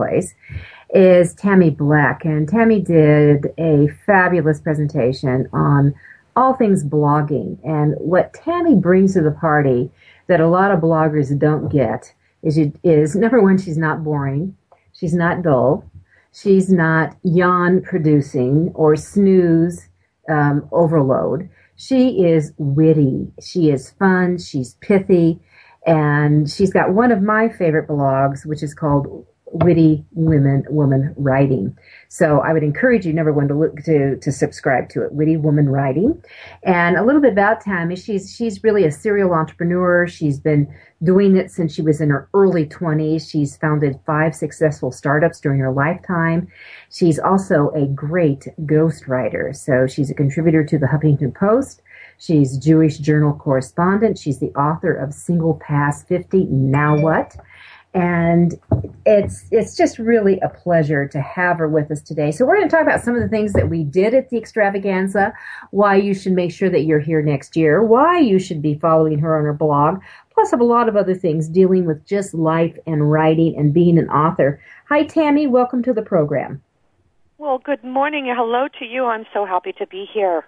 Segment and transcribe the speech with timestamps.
[0.00, 0.34] Place
[0.94, 5.94] is Tammy Bleck, and Tammy did a fabulous presentation on
[6.36, 7.58] all things blogging.
[7.62, 9.90] And what Tammy brings to the party
[10.28, 14.56] that a lot of bloggers don't get is, is number one, she's not boring.
[14.94, 15.84] She's not dull.
[16.32, 19.86] She's not yawn producing or snooze
[20.30, 21.50] um, overload.
[21.76, 23.30] She is witty.
[23.42, 24.38] She is fun.
[24.38, 25.40] She's pithy.
[25.86, 31.76] And she's got one of my favorite blogs, which is called witty women woman writing.
[32.08, 35.36] So I would encourage you, number one, to look to to subscribe to it, Witty
[35.36, 36.22] Woman Writing.
[36.62, 37.96] And a little bit about Tammy.
[37.96, 40.06] She's she's really a serial entrepreneur.
[40.06, 43.28] She's been doing it since she was in her early 20s.
[43.28, 46.48] She's founded five successful startups during her lifetime.
[46.90, 49.56] She's also a great ghostwriter.
[49.56, 51.82] So she's a contributor to the Huffington Post.
[52.18, 54.18] She's Jewish Journal correspondent.
[54.18, 57.34] She's the author of Single Past 50, Now What?
[57.92, 58.54] And
[59.04, 62.30] it's it's just really a pleasure to have her with us today.
[62.30, 64.38] So we're going to talk about some of the things that we did at the
[64.38, 65.32] extravaganza,
[65.70, 69.18] why you should make sure that you're here next year, why you should be following
[69.18, 70.00] her on her blog,
[70.32, 74.08] plus a lot of other things dealing with just life and writing and being an
[74.08, 74.62] author.
[74.88, 76.62] Hi Tammy, welcome to the program.
[77.38, 78.32] Well, good morning.
[78.36, 79.06] Hello to you.
[79.06, 80.44] I'm so happy to be here.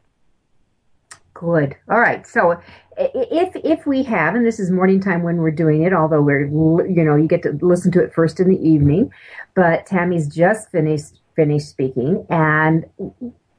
[1.34, 1.76] Good.
[1.90, 2.26] All right.
[2.26, 2.60] So
[2.96, 6.46] if if we have, and this is morning time when we're doing it, although we're
[6.86, 9.10] you know you get to listen to it first in the evening,
[9.54, 12.84] but Tammy's just finished finished speaking, and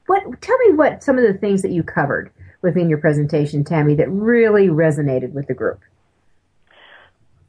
[0.06, 2.30] what tell me what some of the things that you covered
[2.62, 5.80] within your presentation, Tammy, that really resonated with the group.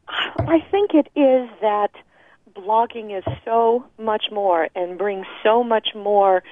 [0.08, 1.92] I think it is that
[2.56, 6.44] blogging is so much more and brings so much more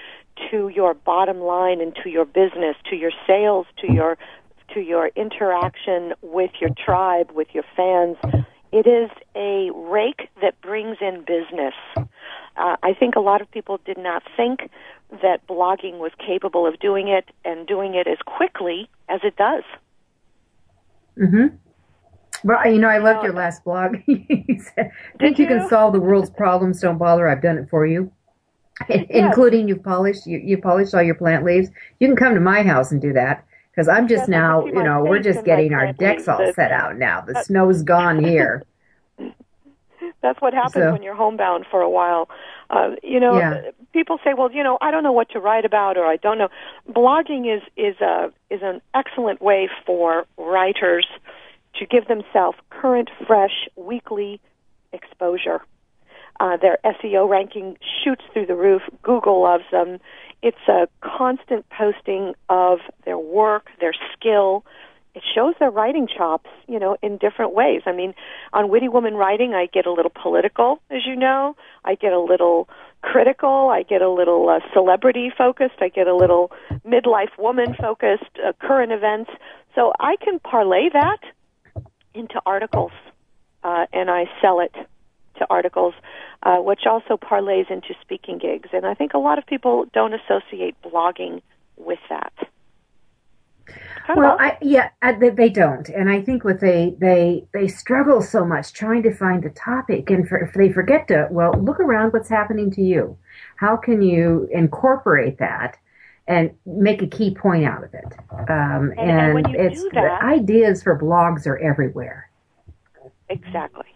[0.51, 4.17] to your bottom line and to your business, to your sales, to your
[4.73, 8.17] to your interaction with your tribe, with your fans.
[8.71, 11.75] It is a rake that brings in business.
[11.95, 14.71] Uh, I think a lot of people did not think
[15.21, 19.63] that blogging was capable of doing it and doing it as quickly as it does.
[21.17, 21.57] Mhm.
[22.43, 23.97] Well, you know, I loved your last blog.
[24.07, 25.45] you said, think you?
[25.45, 26.81] you can solve the world's problems?
[26.81, 27.27] Don't bother.
[27.27, 28.11] I've done it for you.
[28.89, 29.05] Yes.
[29.09, 31.69] Including you've polished you, you polished all your plant leaves.
[31.99, 35.03] You can come to my house and do that because I'm just now, you know,
[35.03, 37.21] we're just getting our decks all set out now.
[37.21, 38.63] The snow's gone here.
[40.21, 42.29] That's what happens so, when you're homebound for a while.
[42.69, 43.71] Uh, you know, yeah.
[43.91, 46.37] people say, "Well, you know, I don't know what to write about, or I don't
[46.37, 46.49] know."
[46.89, 51.05] Blogging is is a is an excellent way for writers
[51.75, 54.39] to give themselves current, fresh, weekly
[54.93, 55.61] exposure.
[56.39, 58.81] Uh, their SEO ranking shoots through the roof.
[59.01, 59.99] Google loves them.
[60.41, 64.65] It's a constant posting of their work, their skill.
[65.15, 67.83] It shows their writing chops, you know, in different ways.
[67.85, 68.13] I mean,
[68.51, 71.55] on Witty Woman Writing, I get a little political, as you know.
[71.85, 72.67] I get a little
[73.03, 73.69] critical.
[73.69, 75.75] I get a little uh, celebrity focused.
[75.81, 76.51] I get a little
[76.85, 79.29] midlife woman focused, uh, current events.
[79.75, 81.19] So I can parlay that
[82.13, 82.91] into articles,
[83.63, 84.73] uh, and I sell it
[85.37, 85.93] to articles,
[86.43, 88.69] uh, which also parlays into speaking gigs.
[88.73, 91.41] And I think a lot of people don't associate blogging
[91.77, 92.33] with that.
[94.15, 98.43] Well, I, yeah, I, they don't, and I think what they they they struggle so
[98.45, 102.11] much trying to find a topic, and for, if they forget to well look around
[102.11, 103.17] what's happening to you.
[103.55, 105.77] How can you incorporate that
[106.27, 108.13] and make a key point out of it?
[108.49, 112.29] Um, and, and, and it's that, the ideas for blogs are everywhere.
[113.29, 113.92] Exactly.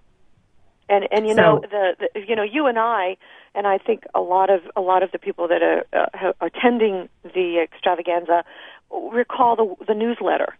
[0.89, 3.17] And and you so, know the, the you know you and I
[3.53, 6.47] and I think a lot of a lot of the people that are, uh, are
[6.47, 8.43] attending the extravaganza
[8.91, 10.55] recall the the newsletter.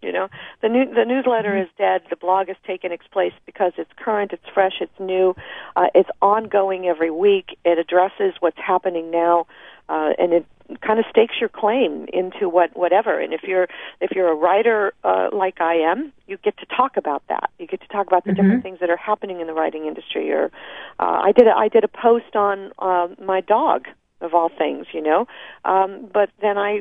[0.00, 0.28] You know,
[0.62, 1.62] the new the newsletter mm-hmm.
[1.62, 2.02] is dead.
[2.08, 5.34] The blog has taken its place because it's current, it's fresh, it's new,
[5.74, 7.58] uh, it's ongoing every week.
[7.64, 9.46] It addresses what's happening now,
[9.88, 10.46] uh, and it
[10.82, 13.18] kind of stakes your claim into what whatever.
[13.18, 13.68] And if you're
[14.00, 17.50] if you're a writer uh, like I am, you get to talk about that.
[17.58, 18.42] You get to talk about the mm-hmm.
[18.42, 20.30] different things that are happening in the writing industry.
[20.32, 20.50] Or
[20.98, 23.86] uh, I did a, I did a post on uh, my dog
[24.20, 25.26] of all things, you know.
[25.64, 26.80] Um, but then I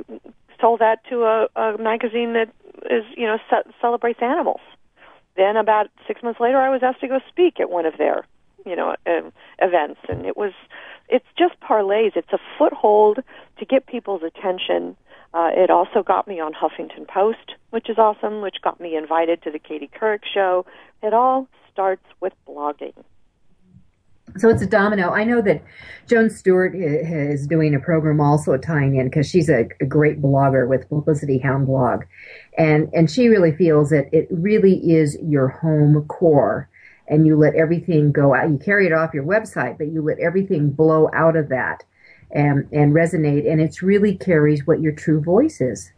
[0.60, 2.50] sold that to a, a magazine that
[2.90, 4.62] is you know ce- celebrates animals.
[5.36, 8.26] Then about six months later, I was asked to go speak at one of their
[8.66, 9.30] you know uh,
[9.60, 10.54] events, and it was
[11.10, 12.16] it's just parlays.
[12.16, 13.20] It's a foothold
[13.60, 14.96] to get people's attention.
[15.34, 19.42] Uh, it also got me on Huffington Post, which is awesome, which got me invited
[19.44, 20.66] to the Katie Couric show.
[21.04, 22.94] It all starts with blogging.
[24.36, 25.12] So it's a domino.
[25.12, 25.64] I know that
[26.08, 30.68] Joan Stewart is doing a program also tying in because she's a, a, great blogger
[30.68, 32.04] with Publicity Hound blog,
[32.58, 36.70] and and she really feels that it really is your home core
[37.08, 38.50] and you let everything go out.
[38.50, 41.84] You carry it off your website, but you let everything blow out of that
[42.32, 43.50] and, and resonate.
[43.50, 45.92] And it really carries what your true voice is.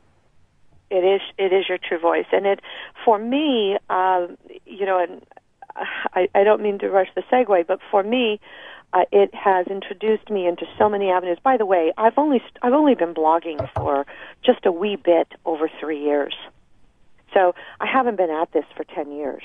[0.89, 1.21] It is.
[1.37, 2.61] It is your true voice, and it
[3.05, 4.25] for me, uh,
[4.65, 5.23] you know, and
[6.15, 8.39] I, I don't mean to rush the segue, but for me,
[8.93, 11.37] uh, it has introduced me into so many avenues.
[11.43, 14.07] By the way, I've only I've only been blogging for
[14.43, 16.35] just a wee bit over three years,
[17.35, 19.43] so I haven't been at this for ten years.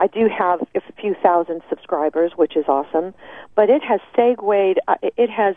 [0.00, 3.14] I do have a few thousand subscribers, which is awesome,
[3.54, 5.54] but it has segued, uh, it has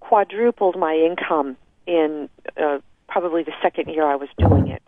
[0.00, 1.56] quadrupled my income
[1.86, 2.78] in uh,
[3.08, 4.82] probably the second year I was doing it.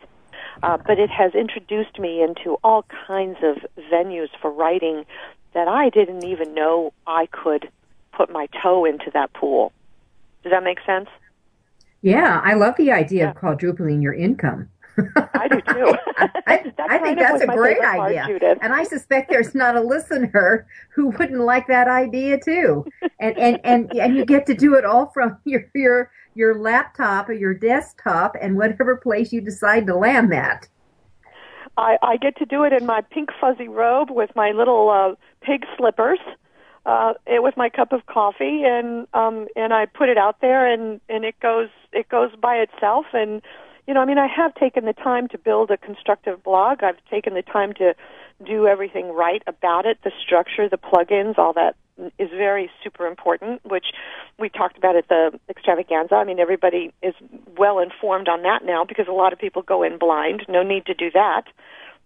[0.62, 3.58] Uh, but it has introduced me into all kinds of
[3.93, 5.05] venues for writing
[5.55, 7.70] that I didn't even know I could
[8.12, 9.73] put my toe into that pool.
[10.43, 11.08] Does that make sense?
[12.02, 13.31] Yeah, I love the idea yeah.
[13.31, 14.69] of quadrupling your income.
[15.35, 15.95] I do too.
[16.47, 18.39] I, I think that's a great idea.
[18.41, 22.85] Part, and I suspect there's not a listener who wouldn't like that idea too.
[23.21, 27.29] And and and and you get to do it all from your your your laptop
[27.29, 30.69] or your desktop and whatever place you decide to land that.
[31.77, 35.15] I, I get to do it in my pink fuzzy robe with my little uh,
[35.43, 36.19] pig slippers,
[36.85, 40.67] uh, it, with my cup of coffee, and um, and I put it out there,
[40.67, 43.43] and and it goes it goes by itself, and
[43.88, 46.85] you know, I mean, I have taken the time to build a constructive blog.
[46.85, 47.94] I've taken the time to
[48.46, 51.75] do everything right about it, the structure, the plugins, all that
[52.19, 53.87] is very super important, which
[54.38, 56.17] we talked about at the extravaganza.
[56.17, 57.14] I mean, everybody is
[57.56, 60.44] well informed on that now because a lot of people go in blind.
[60.49, 61.44] No need to do that.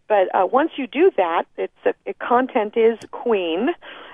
[0.07, 1.73] But uh, once you do that, it's
[2.07, 3.71] a, content is queen,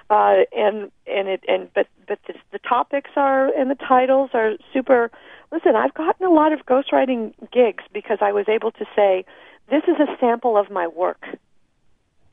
[0.08, 2.18] uh, and and it and but but
[2.50, 5.10] the topics are and the titles are super
[5.52, 9.24] listen, I've gotten a lot of ghostwriting gigs because I was able to say,
[9.70, 11.24] this is a sample of my work.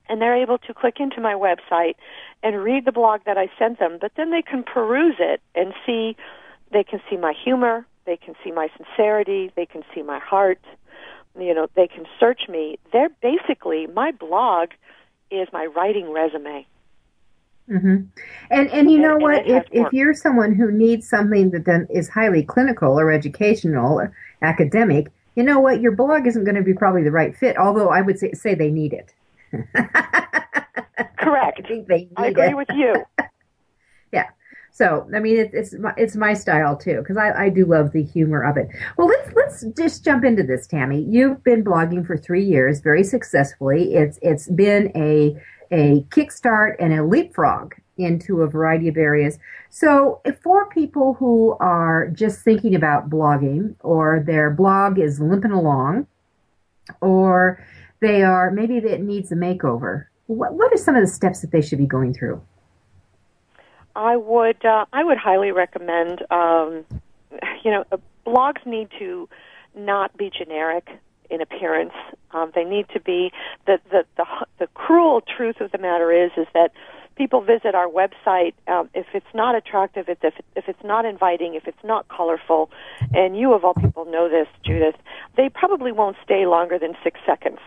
[0.08, 1.96] And they're able to click into my website
[2.44, 5.74] and read the blog that I sent them, but then they can peruse it and
[5.86, 6.16] see,
[6.72, 10.60] they can see my humor, they can see my sincerity, they can see my heart,
[11.40, 12.78] you know, they can search me.
[12.94, 14.70] They're basically, my blog
[15.32, 16.68] is my writing resume.
[17.70, 18.04] Mm-hmm.
[18.52, 19.46] And and you know and, what?
[19.46, 24.00] And if if you're someone who needs something that then is highly clinical or educational
[24.00, 25.82] or academic, you know what?
[25.82, 27.58] Your blog isn't going to be probably the right fit.
[27.58, 29.14] Although I would say say they need it.
[31.18, 31.62] Correct.
[31.64, 32.56] I think they need I agree it.
[32.56, 33.04] with you.
[34.12, 34.30] yeah.
[34.72, 37.94] So I mean, it, it's my, it's my style too because I, I do love
[37.94, 38.68] the humor of it.
[38.96, 41.02] Well, let's let's just jump into this, Tammy.
[41.02, 43.96] You've been blogging for three years very successfully.
[43.96, 45.36] It's it's been a
[45.72, 49.40] a kickstart and a leapfrog into a variety of areas.
[49.70, 56.08] So for people who are just thinking about blogging or their blog is limping along
[57.02, 57.66] or
[58.02, 61.52] they are maybe it needs a makeover, what, what are some of the steps that
[61.52, 62.42] they should be going through?
[63.96, 66.84] I would uh, I would highly recommend um,
[67.64, 67.86] you know
[68.26, 69.30] blogs need to
[69.74, 70.90] not be generic
[71.30, 71.94] in appearance.
[72.32, 73.32] Um, they need to be
[73.66, 74.26] the, the the
[74.60, 76.72] the cruel truth of the matter is is that
[77.16, 80.20] people visit our website um, if it's not attractive, if
[80.56, 82.70] if it's not inviting, if it's not colorful,
[83.14, 84.96] and you of all people know this, Judith,
[85.38, 87.60] they probably won't stay longer than six seconds.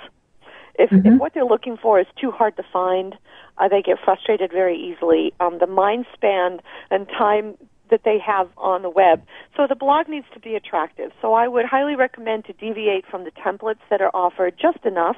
[0.79, 1.15] If, mm-hmm.
[1.15, 3.17] if what they're looking for is too hard to find,
[3.59, 5.35] uh, they get frustrated very easily.
[5.41, 6.61] Um, the mind span
[6.91, 7.57] and time
[7.91, 9.23] that they have on the web.
[9.57, 11.11] So the blog needs to be attractive.
[11.21, 15.17] So I would highly recommend to deviate from the templates that are offered just enough,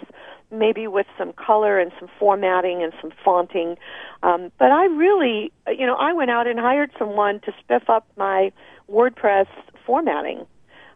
[0.50, 3.76] maybe with some color and some formatting and some fonting.
[4.22, 8.06] Um, but I really, you know, I went out and hired someone to spiff up
[8.16, 8.52] my
[8.90, 9.46] WordPress
[9.86, 10.46] formatting.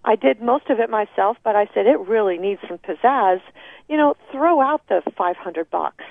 [0.04, 3.40] I did most of it myself, but I said it really needs some pizzazz.
[3.88, 6.04] You know, throw out the 500 bucks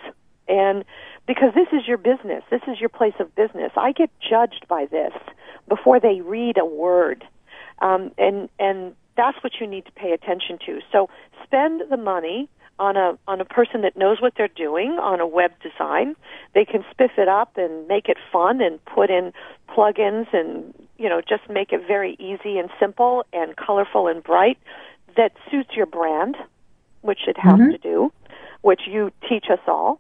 [0.48, 0.84] and
[1.28, 2.44] because this is your business.
[2.50, 3.72] This is your place of business.
[3.78, 5.14] I get judged by this
[5.68, 7.24] before they read a word.
[7.82, 10.80] um, and and that's what you need to pay attention to.
[10.92, 11.10] So
[11.44, 15.28] spend the money on a on a person that knows what they're doing on a
[15.28, 16.16] web design.
[16.54, 19.34] They can spiff it up and make it fun and put in
[19.70, 24.58] plugins and you know just make it very easy and simple and colorful and bright
[25.16, 26.36] that suits your brand,
[27.02, 27.72] which it has mm-hmm.
[27.72, 28.12] to do,
[28.62, 30.00] which you teach us all.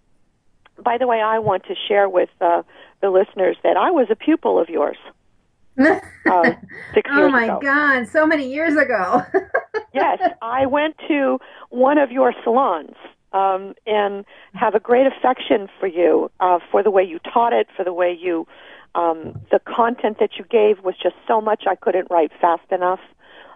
[0.82, 2.64] By the way, I want to share with uh,
[3.02, 4.98] the listeners that I was a pupil of yours.
[5.80, 6.00] uh,
[7.10, 7.60] oh my ago.
[7.62, 8.08] God!
[8.08, 9.24] So many years ago.
[9.94, 11.40] yes, I went to
[11.70, 12.96] one of your salons
[13.34, 17.68] um, and have a great affection for you, uh, for the way you taught it,
[17.76, 18.48] for the way you,
[18.96, 23.00] um, the content that you gave was just so much I couldn't write fast enough,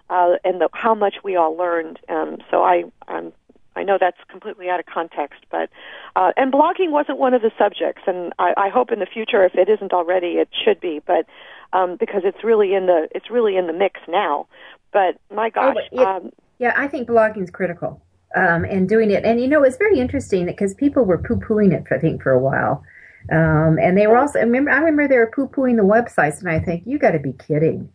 [0.10, 2.00] uh, and the, how much we all learned.
[2.10, 3.32] Um, so I, I'm
[3.78, 5.70] I know that's completely out of context, but
[6.16, 9.46] uh, and blogging wasn't one of the subjects, and I, I hope in the future,
[9.46, 11.02] if it isn't already, it should be.
[11.06, 11.26] But
[11.74, 14.48] um, because it's really in the it's really in the mix now.
[14.92, 18.02] But my oh, gosh, oh, it, um, yeah, I think blogging is critical,
[18.36, 19.24] um, and doing it.
[19.24, 22.32] And you know, it's very interesting because people were poo pooing it, I think, for
[22.32, 22.84] a while.
[23.30, 26.40] Um, and they were also, I remember, I remember they were poo pooing the websites,
[26.40, 27.90] and I think, you got to be kidding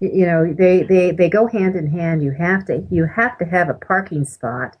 [0.00, 3.44] you know they, they they go hand in hand you have to you have to
[3.44, 4.76] have a parking spot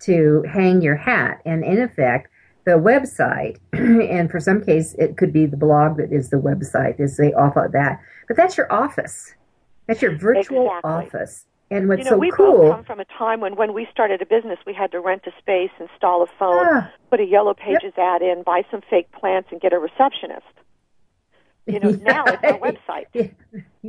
[0.00, 1.40] to hang your hat.
[1.44, 2.28] And in effect,
[2.64, 7.00] the website, and for some case, it could be the blog that is the website,
[7.00, 8.00] is they off of that.
[8.26, 9.34] But that's your office.
[9.86, 10.90] That's your virtual exactly.
[10.90, 11.46] office.
[11.70, 12.52] And what's you know, so we cool.
[12.52, 15.22] both come from a time when, when we started a business, we had to rent
[15.26, 17.98] a space, install a phone, ah, put a yellow pages yep.
[17.98, 20.46] ad in, buy some fake plants, and get a receptionist.
[21.66, 23.34] You know, now it's our website.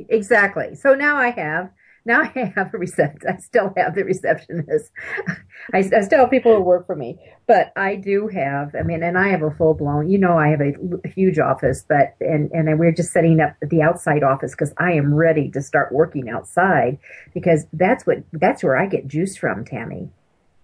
[0.08, 0.76] Exactly.
[0.76, 1.72] So now I have
[2.06, 3.26] now I have a receptionist.
[3.28, 4.92] I still have the receptionist.
[5.74, 8.76] I, I, still have people who work for me, but I do have.
[8.76, 10.10] I mean, and I have a full blown.
[10.10, 13.56] You know, I have a, a huge office, but and and we're just setting up
[13.62, 16.98] the outside office because I am ready to start working outside
[17.34, 20.10] because that's what that's where I get juice from, Tammy.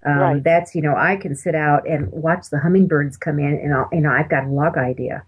[0.06, 0.44] Um, right.
[0.44, 3.90] That's you know I can sit out and watch the hummingbirds come in, and I'll,
[3.92, 5.24] you know I've got a log idea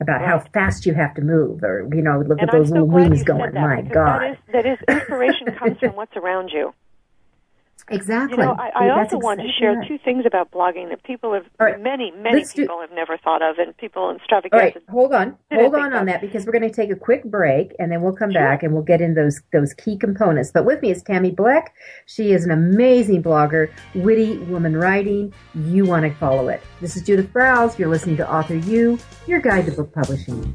[0.00, 0.28] about right.
[0.28, 2.88] how fast you have to move, or you know, look and at those so little
[2.88, 3.52] wings going.
[3.52, 6.72] That, My God, that is, that is inspiration comes from what's around you.
[7.90, 8.38] Exactly.
[8.38, 11.44] You know, I, I also want to share two things about blogging that people have,
[11.58, 11.80] right.
[11.80, 14.54] many, many people do, have never thought of, and people in extravaganza.
[14.54, 17.24] All right, hold on, hold on on that because we're going to take a quick
[17.24, 18.40] break, and then we'll come sure.
[18.40, 20.52] back and we'll get in those those key components.
[20.52, 21.68] But with me is Tammy Bleck.
[22.06, 25.34] She is an amazing blogger, witty woman writing.
[25.54, 26.62] You want to follow it.
[26.80, 27.76] This is Judith Briles.
[27.76, 30.54] You're listening to Author You, your guide to book publishing.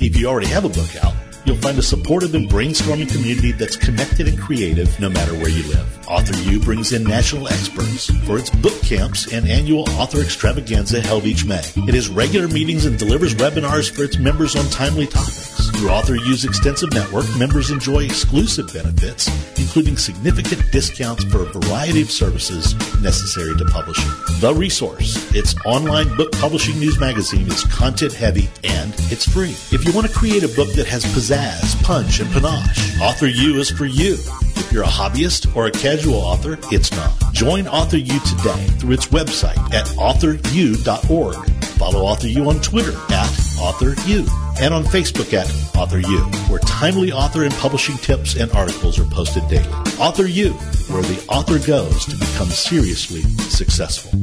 [0.00, 1.14] If you already have a book out,
[1.48, 5.62] You'll find a supportive and brainstorming community that's connected and creative no matter where you
[5.68, 6.06] live.
[6.06, 11.24] Author U brings in national experts for its book camps and annual author extravaganza held
[11.24, 11.62] each May.
[11.76, 15.47] It has regular meetings and delivers webinars for its members on timely topics.
[15.78, 19.28] Through Author U's extensive network, members enjoy exclusive benefits,
[19.60, 24.10] including significant discounts for a variety of services necessary to publishing.
[24.40, 29.52] The Resource, its online book publishing news magazine, is content heavy and it's free.
[29.70, 33.60] If you want to create a book that has pizzazz, punch, and panache, Author U
[33.60, 34.14] is for you.
[34.56, 37.12] If you're a hobbyist or a casual author, it's not.
[37.32, 41.50] Join Author U today through its website at authoru.org.
[41.78, 43.30] Follow Author U on Twitter at
[43.60, 45.46] AuthorU and on Facebook at
[45.76, 49.68] Author U, where timely author and publishing tips and articles are posted daily.
[49.98, 54.18] Author U, where the author goes to become seriously successful.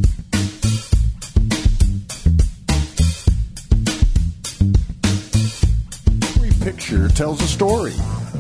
[6.36, 7.94] Every picture tells a story.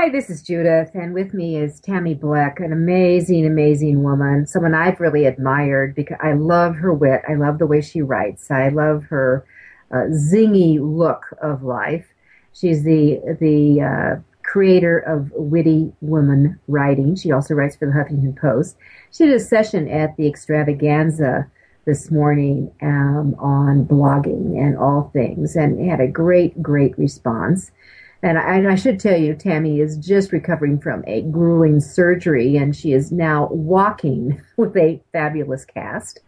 [0.00, 4.72] Hi, this is Judith, and with me is Tammy Bleck, an amazing, amazing woman, someone
[4.72, 7.22] I've really admired because I love her wit.
[7.28, 8.48] I love the way she writes.
[8.48, 9.44] I love her
[9.90, 12.06] uh, zingy look of life.
[12.52, 17.16] She's the the uh, creator of Witty Woman Writing.
[17.16, 18.76] She also writes for the Huffington Post.
[19.10, 21.50] She did a session at the Extravaganza
[21.86, 27.72] this morning um, on blogging and all things, and had a great, great response.
[28.22, 32.56] And I, and I, should tell you, Tammy is just recovering from a grueling surgery,
[32.56, 36.20] and she is now walking with a fabulous cast.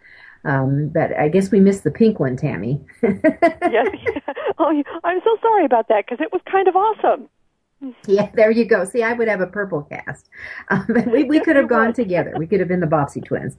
[0.44, 2.80] Um, but I guess we missed the pink one, Tammy.
[3.02, 3.88] yes.
[4.58, 7.28] Oh, I'm so sorry about that because it was kind of awesome.
[8.06, 8.84] Yeah, there you go.
[8.84, 10.28] See, I would have a purple cast.
[10.68, 12.32] Um, we we could have gone together.
[12.38, 13.56] We could have been the Bobbsey twins.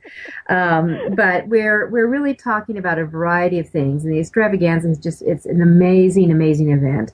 [0.48, 4.98] Um, but we're we're really talking about a variety of things, and the extravaganza is
[4.98, 7.12] just it's an amazing, amazing event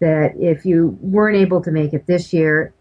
[0.00, 2.74] that if you weren't able to make it this year,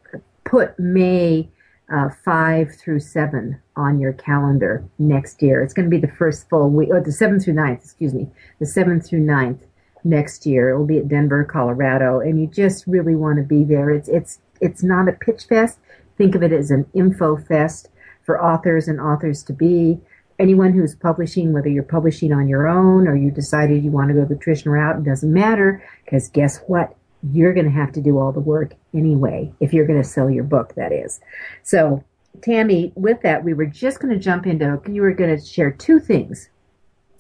[0.46, 1.50] put May
[1.94, 5.62] uh, 5 through 7 on your calendar next year.
[5.62, 8.28] It's going to be the first full week, or the 7th through 9th, excuse me,
[8.60, 9.60] the 7th through 9th
[10.04, 10.70] next year.
[10.70, 13.90] It will be at Denver, Colorado, and you just really want to be there.
[13.90, 15.80] It's, it's, it's not a pitch fest.
[16.18, 17.90] Think of it as an info fest
[18.24, 20.00] for authors and authors to be.
[20.38, 24.14] Anyone who's publishing, whether you're publishing on your own or you decided you want to
[24.14, 26.96] go the traditional route, it doesn't matter because guess what?
[27.32, 30.30] You're going to have to do all the work anyway if you're going to sell
[30.30, 31.20] your book that is.
[31.64, 32.04] So
[32.42, 35.72] tammy with that we were just going to jump into you were going to share
[35.72, 36.50] two things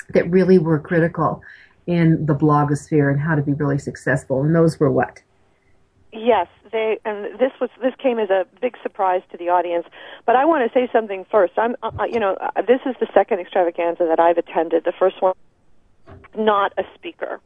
[0.09, 1.41] that really were critical
[1.88, 5.21] in the blogosphere and how to be really successful and those were what?
[6.13, 9.85] Yes they and this was this came as a big surprise to the audience
[10.25, 11.53] but i want to say something first.
[11.57, 14.83] I'm uh, you know uh, this is the second extravaganza that i've attended.
[14.83, 15.33] The first one
[16.35, 17.39] not a speaker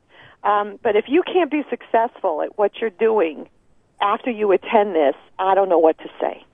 [0.44, 3.48] um, but if you can't be successful at what you're doing
[4.02, 6.46] after you attend this, I don't know what to say.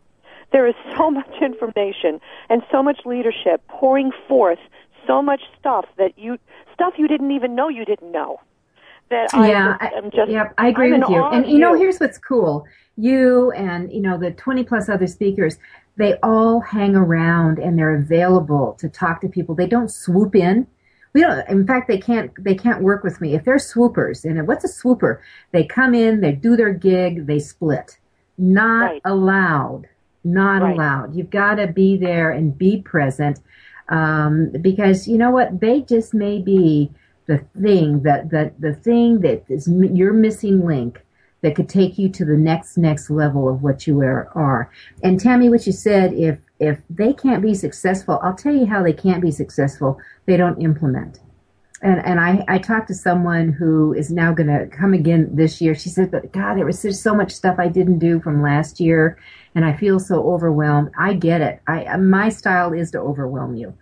[0.52, 4.60] There is so much information and so much leadership pouring forth
[5.08, 6.38] so much stuff that you
[6.74, 8.40] stuff you didn't even know you didn't know.
[9.10, 11.24] That yeah, I am just yeah, I agree I'm with you.
[11.24, 15.58] And you know, here's what's cool: you and you know the 20 plus other speakers,
[15.98, 19.56] they all hang around and they're available to talk to people.
[19.56, 20.68] They don't swoop in
[21.14, 24.48] we don't in fact they can't they can't work with me if they're swoopers and
[24.48, 27.98] what's a swooper they come in they do their gig they split
[28.38, 29.02] not right.
[29.06, 29.88] allowed
[30.24, 30.74] not right.
[30.74, 33.40] allowed you've got to be there and be present
[33.90, 36.92] um, because you know what they just may be
[37.30, 41.06] the thing that the, the thing that is your missing link
[41.42, 44.72] that could take you to the next next level of what you are, are.
[45.04, 48.84] And Tammy, what you said, if if they can't be successful, I'll tell you how
[48.84, 50.00] they can't be successful.
[50.26, 51.20] They don't implement.
[51.82, 55.62] And and I I talked to someone who is now going to come again this
[55.62, 55.74] year.
[55.74, 58.82] She said, "But God, there was just so much stuff I didn't do from last
[58.82, 59.18] year,
[59.56, 61.62] and I feel so overwhelmed." I get it.
[61.68, 63.74] I uh, my style is to overwhelm you,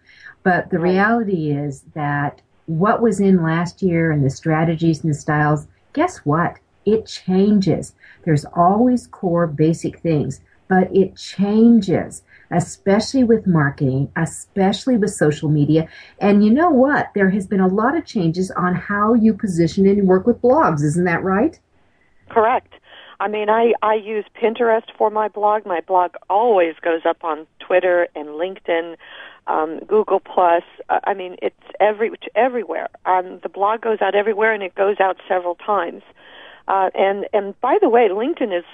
[0.44, 5.18] but the reality is that what was in last year and the strategies and the
[5.18, 5.68] styles.
[5.94, 6.60] Guess what?
[6.88, 7.94] it changes.
[8.24, 12.24] There's always core basic things, but it changes.
[12.52, 15.88] Especially with marketing, especially with social media.
[16.20, 17.12] And you know what?
[17.14, 20.84] There has been a lot of changes on how you position and work with blogs.
[20.84, 21.60] Isn't that right?
[22.30, 22.74] Correct.
[23.20, 25.66] I mean, I, I use Pinterest for my blog.
[25.66, 28.96] My blog always goes up on Twitter and LinkedIn,
[29.48, 30.64] um, Google Plus.
[30.90, 32.90] I mean, it's every everywhere.
[33.06, 36.04] Um, the blog goes out everywhere, and it goes out several times.
[36.68, 38.66] Uh, and and by the way, LinkedIn is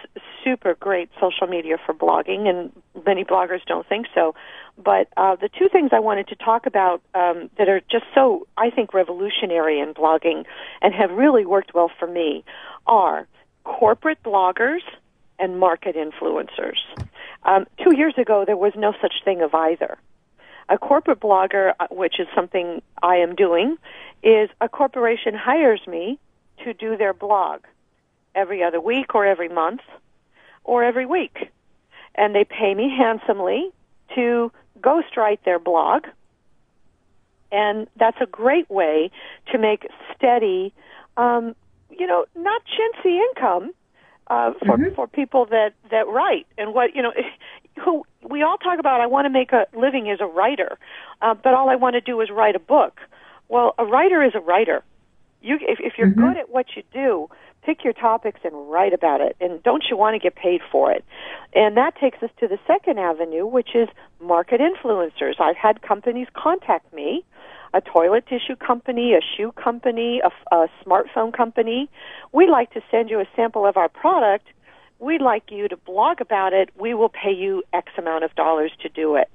[0.43, 2.71] super great social media for blogging, and
[3.05, 4.35] many bloggers don't think so.
[4.77, 8.47] But uh, the two things I wanted to talk about um, that are just so
[8.57, 10.45] I think revolutionary in blogging
[10.81, 12.43] and have really worked well for me
[12.87, 13.27] are
[13.63, 14.81] corporate bloggers
[15.39, 16.77] and market influencers.
[17.43, 19.97] Um, two years ago, there was no such thing of either.
[20.69, 23.77] A corporate blogger, uh, which is something I am doing,
[24.23, 26.19] is a corporation hires me
[26.63, 27.61] to do their blog
[28.33, 29.81] every other week or every month
[30.63, 31.51] or every week.
[32.15, 33.71] And they pay me handsomely
[34.15, 36.05] to ghostwrite their blog.
[37.51, 39.11] And that's a great way
[39.51, 40.73] to make steady,
[41.17, 41.55] um,
[41.89, 43.71] you know, not chintzy income
[44.27, 44.95] uh, for mm-hmm.
[44.95, 46.47] for people that that write.
[46.57, 47.13] And what you know,
[47.83, 49.01] who we all talk about.
[49.01, 50.77] I want to make a living as a writer,
[51.21, 52.99] uh, but all I want to do is write a book.
[53.49, 54.83] Well, a writer is a writer.
[55.41, 56.21] You, if, if you're mm-hmm.
[56.21, 57.29] good at what you do,
[57.65, 59.35] pick your topics and write about it.
[59.39, 61.03] And don't you want to get paid for it?
[61.53, 63.87] And that takes us to the second avenue, which is
[64.21, 65.39] market influencers.
[65.39, 67.23] I've had companies contact me
[67.73, 71.89] a toilet tissue company, a shoe company, a, a smartphone company.
[72.31, 74.45] We'd like to send you a sample of our product.
[74.99, 76.69] We'd like you to blog about it.
[76.79, 79.29] We will pay you X amount of dollars to do it.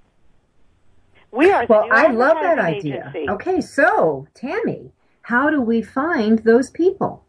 [1.31, 1.89] We are well.
[1.91, 3.11] I love that idea.
[3.11, 3.29] Agency.
[3.29, 7.25] Okay, so Tammy, how do we find those people?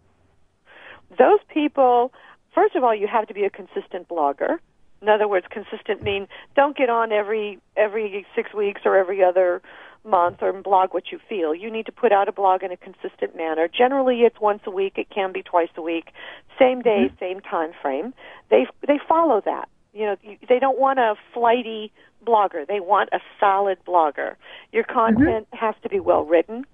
[1.19, 2.11] Those people,
[2.55, 4.57] first of all, you have to be a consistent blogger.
[5.01, 9.61] In other words, consistent mean don't get on every every six weeks or every other
[10.05, 11.53] month or blog what you feel.
[11.53, 13.67] You need to put out a blog in a consistent manner.
[13.67, 14.93] Generally, it's once a week.
[14.97, 16.11] It can be twice a week.
[16.57, 17.19] Same day, mm-hmm.
[17.19, 18.13] same time frame.
[18.49, 19.69] They they follow that.
[19.93, 20.15] You know,
[20.47, 21.91] they don't want a flighty
[22.25, 22.67] blogger.
[22.67, 24.35] They want a solid blogger.
[24.71, 24.93] Your mm-hmm.
[24.93, 25.65] content mm-hmm.
[25.65, 26.65] has to be well written,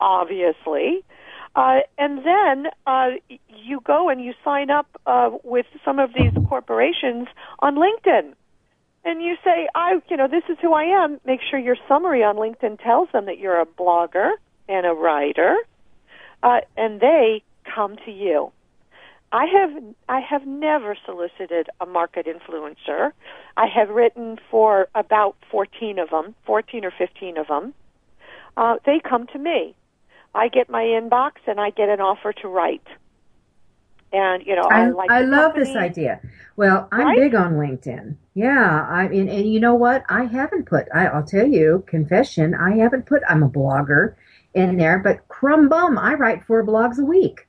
[0.00, 1.04] obviously.
[1.56, 3.10] Uh, and then uh,
[3.48, 7.28] you go and you sign up uh, with some of these corporations
[7.60, 8.34] on LinkedIn
[9.04, 12.24] and you say, I, you know, this is who I am, make sure your summary
[12.24, 14.32] on LinkedIn tells them that you're a blogger
[14.68, 15.56] and a writer,
[16.42, 17.42] uh, and they
[17.74, 18.50] come to you.
[19.30, 23.10] I have I have never solicited a market influencer.
[23.56, 27.74] I have written for about 14 of them, 14 or 15 of them.
[28.56, 29.74] Uh, they come to me.
[30.34, 32.86] I get my inbox and I get an offer to write.
[34.12, 35.10] And you know, I, I like.
[35.10, 35.64] I love company.
[35.64, 36.20] this idea.
[36.56, 37.18] Well, I'm right?
[37.18, 38.16] big on LinkedIn.
[38.34, 40.04] Yeah, I mean, and you know what?
[40.08, 40.86] I haven't put.
[40.94, 42.54] I, I'll tell you, confession.
[42.54, 43.22] I haven't put.
[43.28, 44.14] I'm a blogger
[44.54, 47.48] in there, but crumb bum, I write four blogs a week,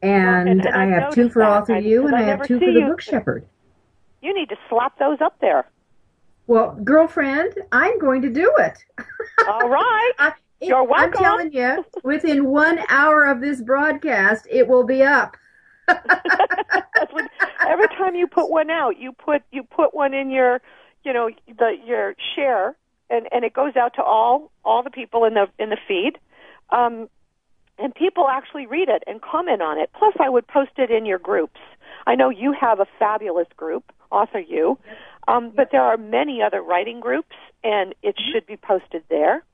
[0.00, 2.72] and, and, and I have two for Author You, and I, I have two for
[2.72, 3.44] the Book Shepherd.
[4.22, 5.66] You need to slap those up there.
[6.46, 8.78] Well, girlfriend, I'm going to do it.
[9.48, 10.12] All right.
[10.18, 11.24] I, You're welcome.
[11.24, 15.36] I'm telling you, within one hour of this broadcast, it will be up.
[15.88, 20.60] every time you put one out, you put you put one in your,
[21.04, 22.76] you know, the your share,
[23.08, 26.18] and and it goes out to all all the people in the in the feed,
[26.70, 27.08] um,
[27.78, 29.90] and people actually read it and comment on it.
[29.98, 31.58] Plus, I would post it in your groups.
[32.06, 34.78] I know you have a fabulous group, Author you,
[35.26, 38.32] um, but there are many other writing groups, and it mm-hmm.
[38.32, 39.44] should be posted there.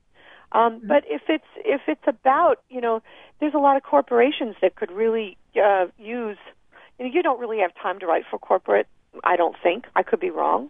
[0.51, 0.87] Um, mm-hmm.
[0.87, 3.01] but if it's if it's about you know,
[3.39, 6.37] there's a lot of corporations that could really uh, use.
[6.99, 8.87] You, know, you don't really have time to write for corporate.
[9.23, 9.85] I don't think.
[9.95, 10.69] I could be wrong.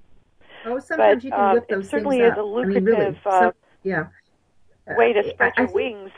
[0.65, 3.19] Oh, sometimes but, you can whip um, those certainly is a lucrative I mean, really,
[3.25, 3.51] uh, some,
[3.83, 4.07] yeah.
[4.97, 6.11] way to spread your wings.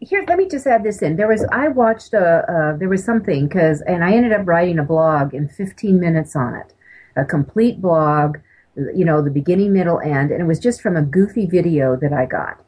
[0.00, 1.16] Here, let me just add this in.
[1.16, 4.78] There was I watched a uh, there was something because and I ended up writing
[4.78, 6.74] a blog in 15 minutes on it,
[7.16, 8.38] a complete blog,
[8.76, 12.12] you know, the beginning, middle, end, and it was just from a goofy video that
[12.12, 12.60] I got.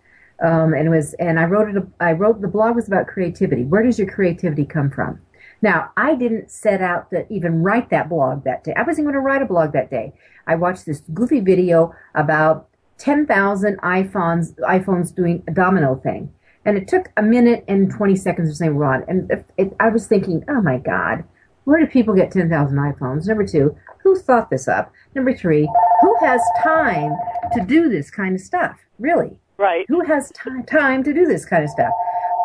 [0.44, 1.82] Um, and it was, and I wrote it.
[1.98, 3.64] I wrote the blog was about creativity.
[3.64, 5.20] Where does your creativity come from?
[5.62, 8.74] Now, I didn't set out to even write that blog that day.
[8.76, 10.12] I wasn't going to write a blog that day.
[10.46, 16.32] I watched this goofy video about 10,000 iPhones, iPhones doing a domino thing.
[16.64, 19.04] And it took a minute and 20 seconds to say, Rod.
[19.08, 21.24] And it, it, I was thinking, oh my God,
[21.64, 23.26] where do people get 10,000 iPhones?
[23.26, 24.92] Number two, who thought this up?
[25.14, 25.68] Number three,
[26.06, 27.16] who has time
[27.52, 28.78] to do this kind of stuff?
[29.00, 29.40] Really?
[29.56, 29.84] Right.
[29.88, 31.92] Who has t- time to do this kind of stuff?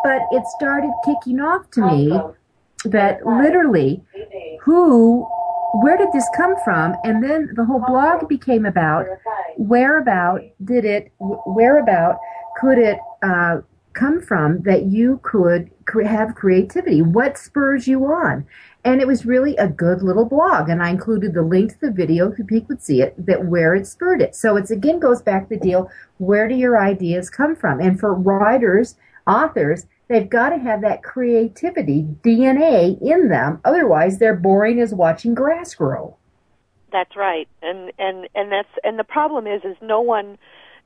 [0.02, 2.20] But it started kicking off to me
[2.84, 4.02] that literally
[4.62, 5.28] who
[5.74, 6.96] where did this come from?
[7.04, 9.06] And then the whole blog became about
[9.56, 12.18] where about did it, where about
[12.60, 13.58] could it uh,
[13.92, 15.70] come from that you could
[16.04, 17.00] have creativity?
[17.00, 18.44] What spurs you on?
[18.84, 20.68] And it was really a good little blog.
[20.68, 23.74] And I included the link to the video so people could see it, that where
[23.74, 24.34] it spurred it.
[24.34, 27.80] So it's again goes back to the deal, where do your ideas come from?
[27.80, 33.60] And for writers, authors, they've got to have that creativity DNA in them.
[33.64, 36.16] Otherwise they're boring as watching grass grow.
[36.90, 37.48] That's right.
[37.62, 40.38] And and and that's and the problem is is no one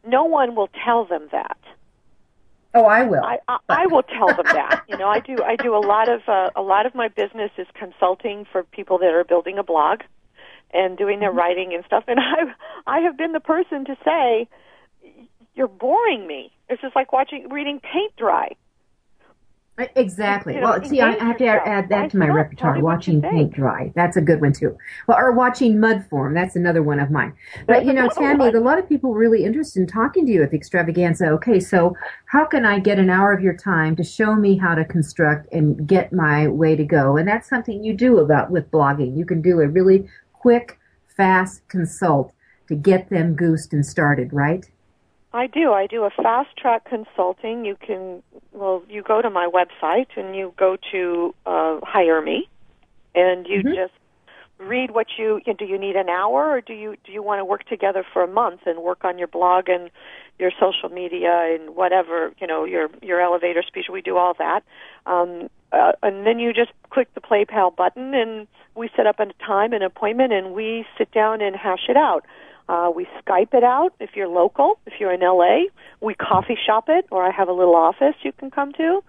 [0.07, 1.59] no one will tell them that.
[2.77, 3.25] Oh, I will.
[3.25, 4.85] I, I, I will tell them that.
[4.87, 5.39] You know, I do.
[5.43, 8.99] I do a lot of uh, a lot of my business is consulting for people
[8.99, 10.01] that are building a blog
[10.75, 11.39] and doing their mm-hmm.
[11.39, 12.05] writing and stuff.
[12.07, 12.53] And I
[12.87, 14.47] I have been the person to say,
[15.55, 18.57] "You're boring me." It's just like watching reading paint dry.
[19.79, 20.55] Exactly.
[20.55, 22.81] You know, well, see, I have to add, add that to my repertoire.
[22.81, 23.93] Watching paint dry.
[23.95, 24.77] That's a good one too.
[25.07, 26.33] Well, or watching mud form.
[26.33, 27.35] That's another one of mine.
[27.67, 30.51] But you know, Tammy, a lot of people really interested in talking to you at
[30.51, 31.27] the extravaganza.
[31.29, 34.75] Okay, so how can I get an hour of your time to show me how
[34.75, 37.19] to construct and get my way to go?
[37.19, 39.17] And that's something you do about with blogging.
[39.17, 42.33] You can do a really quick, fast consult
[42.69, 44.71] to get them goosed and started, right?
[45.37, 45.73] I do.
[45.73, 47.65] I do a fast track consulting.
[47.67, 48.23] You can,
[48.53, 52.49] well, you go to my website and you go to uh, hire me,
[53.15, 53.75] and you mm-hmm.
[53.75, 53.93] just
[54.59, 55.67] read what you, you do.
[55.67, 58.27] You need an hour, or do you do you want to work together for a
[58.27, 59.91] month and work on your blog and
[60.39, 63.87] your social media and whatever you know your your elevator speech?
[63.93, 64.63] We do all that,
[65.05, 69.27] um, uh, and then you just click the PayPal button and we set up a
[69.45, 72.25] time, an appointment, and we sit down and hash it out.
[72.69, 74.79] Uh, we Skype it out if you're local.
[74.87, 75.67] If you're in LA,
[76.01, 79.03] we coffee shop it, or I have a little office you can come to,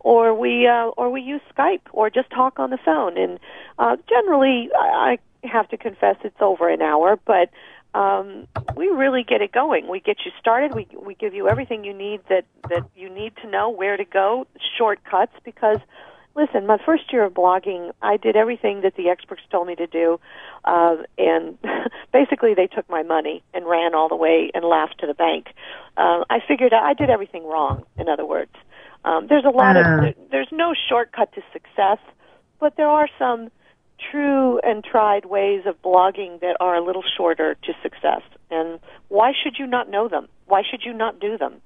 [0.00, 3.16] or we uh, or we use Skype, or just talk on the phone.
[3.16, 3.38] And
[3.78, 7.50] uh, generally, I, I have to confess it's over an hour, but
[7.94, 9.88] um, we really get it going.
[9.88, 10.74] We get you started.
[10.74, 14.04] We we give you everything you need that that you need to know where to
[14.04, 14.46] go,
[14.76, 15.78] shortcuts because
[16.36, 19.86] listen, my first year of blogging, I did everything that the experts told me to
[19.86, 20.18] do,
[20.64, 21.58] uh, and
[22.12, 25.46] basically they took my money and ran all the way and laughed to the bank.
[25.96, 27.84] Uh, I figured I did everything wrong.
[27.98, 28.52] In other words,
[29.04, 30.08] um, there's a lot uh-huh.
[30.08, 31.98] of there's no shortcut to success,
[32.58, 33.50] but there are some
[34.10, 38.22] true and tried ways of blogging that are a little shorter to success.
[38.50, 40.28] And why should you not know them?
[40.46, 41.60] Why should you not do them?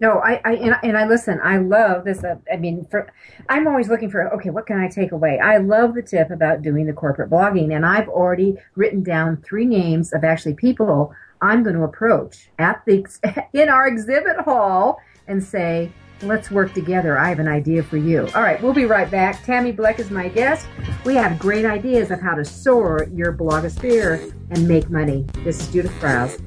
[0.00, 1.40] No, I, I and, and, I listen.
[1.42, 2.22] I love this.
[2.22, 3.12] Uh, I mean, for
[3.48, 5.40] I'm always looking for okay, what can I take away?
[5.40, 9.66] I love the tip about doing the corporate blogging, and I've already written down three
[9.66, 13.06] names of actually people I'm going to approach at the
[13.52, 17.18] in our exhibit hall and say, let's work together.
[17.18, 18.28] I have an idea for you.
[18.34, 19.44] All right, we'll be right back.
[19.44, 20.66] Tammy Bleck is my guest.
[21.04, 25.26] We have great ideas of how to soar your blogosphere and make money.
[25.44, 26.42] This is Judith Briles.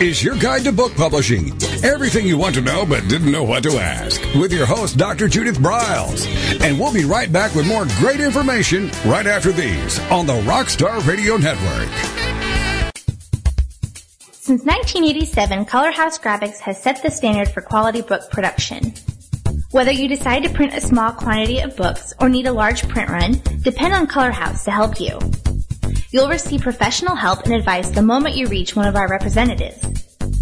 [0.00, 1.52] Is your guide to book publishing.
[1.82, 5.28] Everything you want to know but didn't know what to ask with your host, Dr.
[5.28, 6.26] Judith Briles.
[6.60, 11.04] And we'll be right back with more great information right after these on the Rockstar
[11.06, 11.88] Radio Network.
[14.30, 18.94] Since 1987, Color House Graphics has set the standard for quality book production.
[19.72, 23.10] Whether you decide to print a small quantity of books or need a large print
[23.10, 25.18] run, depend on Color House to help you.
[26.10, 29.78] You'll receive professional help and advice the moment you reach one of our representatives.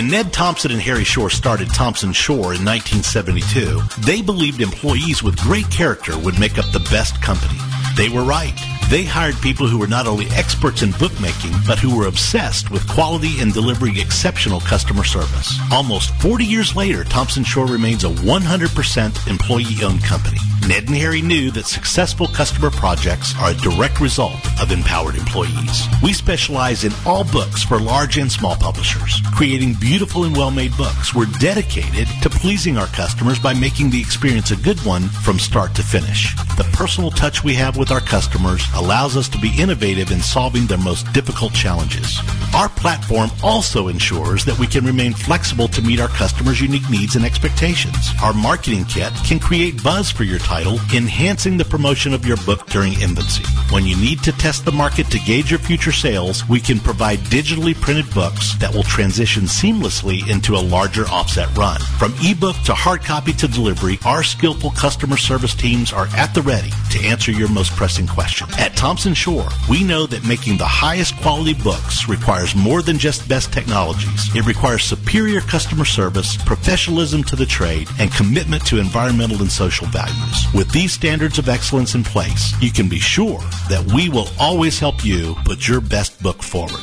[0.05, 5.41] When Ned Thomson and Harry Shore started Thomson Shore in 1972, they believed employees with
[5.41, 7.59] great character would make up the best company.
[7.97, 8.53] They were right.
[8.91, 12.87] They hired people who were not only experts in bookmaking, but who were obsessed with
[12.87, 15.59] quality and delivering exceptional customer service.
[15.73, 20.41] Almost 40 years later, Thomson Shore remains a 100% employee-owned company.
[20.69, 25.87] Ned and Harry knew that successful customer projects are a direct result of empowered employees.
[26.03, 29.21] We specialize in all books for large and small publishers.
[29.35, 34.53] Creating beautiful and well-made books, we're dedicated to pleasing our customers by making the experience
[34.53, 36.35] a good one from start to finish.
[36.57, 40.67] The personal touch we have with our customers allows us to be innovative in solving
[40.67, 42.19] their most difficult challenges.
[42.55, 47.17] Our platform also ensures that we can remain flexible to meet our customers' unique needs
[47.17, 47.97] and expectations.
[48.23, 52.65] Our marketing kit can create buzz for your title, enhancing the promotion of your book
[52.67, 53.43] during infancy.
[53.73, 57.19] When you need to test the market to gauge your future sales, we can provide
[57.19, 61.81] digitally printed books that will transition seamlessly into a larger offset run.
[61.99, 66.43] From ebook to hard copy to delivery, our skillful customer service teams are at the
[66.43, 68.47] ready to answer your most pressing question.
[68.57, 73.29] At Thomson Shore, we know that making the highest quality books requires more than just
[73.29, 74.33] best technologies.
[74.37, 79.89] It requires superior customer service, professionalism to the trade, and commitment to environmental and social
[79.89, 80.44] values.
[80.53, 84.79] With these standards of excellence in place, you can be sure that we will always
[84.79, 86.83] help you put your best book forward.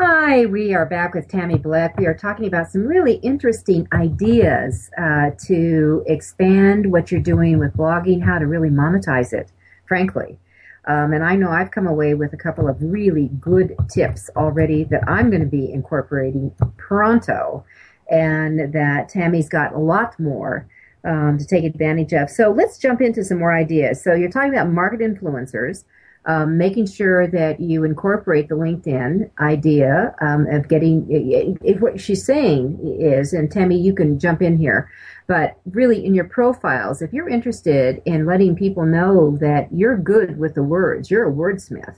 [0.00, 1.98] Hi, we are back with Tammy Bleck.
[1.98, 7.76] We are talking about some really interesting ideas uh, to expand what you're doing with
[7.76, 9.50] blogging, how to really monetize it,
[9.88, 10.38] frankly.
[10.86, 14.84] Um, and I know I've come away with a couple of really good tips already
[14.84, 17.64] that I'm going to be incorporating pronto,
[18.08, 20.68] and that Tammy's got a lot more
[21.02, 22.30] um, to take advantage of.
[22.30, 24.00] So let's jump into some more ideas.
[24.04, 25.82] So you're talking about market influencers
[26.28, 32.22] um, making sure that you incorporate the LinkedIn idea um, of getting if what she's
[32.22, 34.90] saying is, and Tammy, you can jump in here,
[35.26, 40.38] but really in your profiles, if you're interested in letting people know that you're good
[40.38, 41.96] with the words, you're a wordsmith,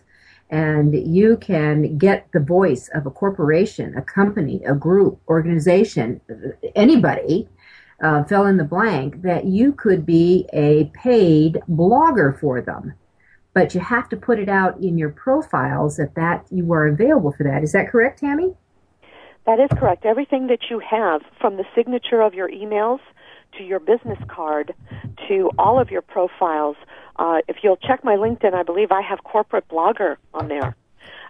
[0.48, 6.20] and you can get the voice of a corporation, a company, a group, organization,
[6.76, 7.48] anybody.
[8.02, 12.94] Uh, fill in the blank that you could be a paid blogger for them
[13.52, 17.32] but you have to put it out in your profiles that that you are available
[17.32, 17.62] for that.
[17.62, 18.54] Is that correct, Tammy?
[19.46, 20.04] That is correct.
[20.04, 23.00] Everything that you have, from the signature of your emails
[23.56, 24.74] to your business card
[25.28, 26.76] to all of your profiles.
[27.16, 30.76] Uh, if you'll check my LinkedIn, I believe I have corporate blogger on there.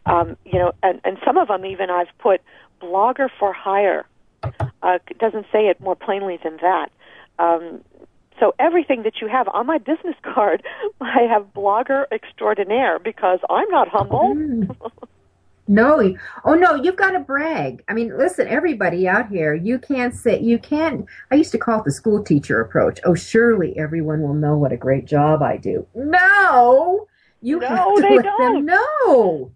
[0.07, 2.41] Um, you know, and, and some of them even I've put
[2.81, 4.07] blogger for hire.
[4.83, 6.91] Uh, doesn't say it more plainly than that.
[7.39, 7.81] Um,
[8.41, 10.63] so everything that you have on my business card,
[11.01, 14.35] I have blogger extraordinaire because I'm not humble.
[14.35, 14.77] Mm.
[15.69, 17.85] No, oh no, you've got to brag.
[17.89, 21.79] I mean, listen, everybody out here, you can't say, you can't, I used to call
[21.79, 22.99] it the school teacher approach.
[23.05, 25.87] Oh, surely everyone will know what a great job I do.
[25.95, 27.07] No,
[27.41, 28.53] you no, have to they let don't.
[28.53, 29.53] them know.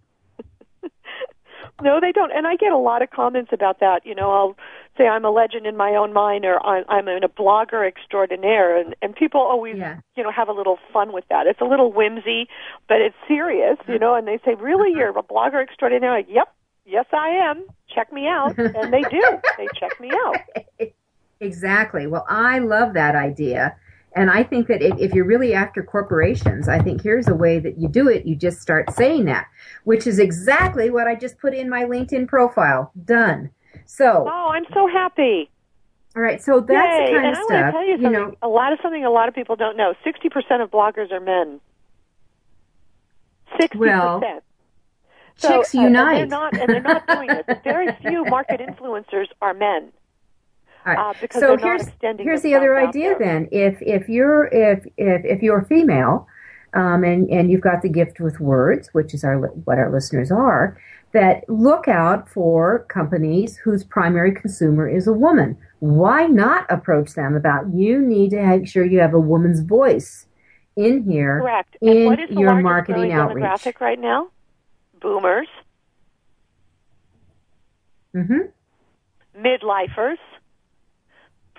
[1.83, 2.31] no, they don't.
[2.31, 4.07] And I get a lot of comments about that.
[4.07, 4.57] You know, I'll
[4.97, 8.95] say I'm a legend in my own mind or I'm, I'm a blogger extraordinaire and,
[9.03, 10.01] and people always, yeah.
[10.17, 11.47] you know, have a little fun with that.
[11.47, 12.49] It's a little whimsy,
[12.89, 15.01] but it's serious, you know, and they say, really, uh-huh.
[15.01, 16.21] you're a blogger extraordinaire?
[16.21, 16.49] Yep.
[16.87, 17.65] Yes, I am.
[17.89, 18.59] Check me out.
[18.59, 19.23] And they do.
[19.59, 20.37] they check me out.
[21.41, 22.07] Exactly.
[22.07, 23.77] Well, I love that idea.
[24.17, 27.59] And I think that if, if, you're really after corporations, I think here's a way
[27.59, 28.25] that you do it.
[28.27, 29.47] You just start saying that,
[29.83, 32.93] which is exactly what I just put in my LinkedIn profile.
[33.05, 33.51] Done.
[33.87, 34.29] So.
[34.31, 35.51] Oh, I'm so happy.
[36.17, 37.07] All right, so that's Yay.
[37.07, 37.51] the kind and of I stuff.
[37.51, 38.13] want to tell you something.
[38.13, 39.95] You know, a lot of something a lot of people don't know.
[40.05, 41.61] Sixty percent of bloggers are men.
[43.59, 44.45] Sixty well, percent.
[45.37, 46.23] So, chicks uh, unite.
[46.23, 47.61] And they're not, and they're not doing it.
[47.65, 49.93] Very few market influencers are men.
[50.87, 50.99] All right.
[50.99, 53.17] Uh, because so here's here's the other idea.
[53.19, 56.29] Then, if if you're if if if you're female,
[56.75, 60.31] um, and and you've got the gift with words, which is our what our listeners
[60.31, 60.79] are,
[61.15, 65.57] that look out for companies whose primary consumer is a woman.
[65.79, 70.27] Why not approach them about you need to make sure you have a woman's voice
[70.77, 71.77] in here Correct.
[71.81, 73.45] in and what is the your marketing outreach.
[73.45, 74.29] demographic right now?
[75.01, 75.49] Boomers,
[78.15, 78.47] Mm-hmm.
[79.37, 80.19] midlifers,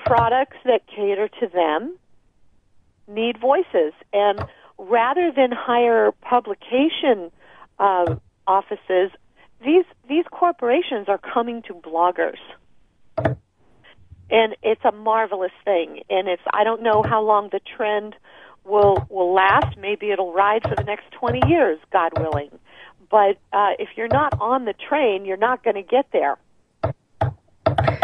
[0.06, 1.98] products that cater to them
[3.10, 3.92] need voices.
[4.14, 4.40] And
[4.78, 7.30] rather than hire publication
[7.78, 8.16] uh,
[8.48, 9.12] offices
[9.66, 12.40] these these corporations are coming to bloggers.
[14.30, 16.02] And it's a marvelous thing.
[16.10, 18.16] And it's, I don't know how long the trend
[18.64, 19.78] will, will last.
[19.78, 22.50] Maybe it'll ride for the next 20 years, God willing.
[23.12, 26.38] But, uh, if you're not on the train, you're not going to get there.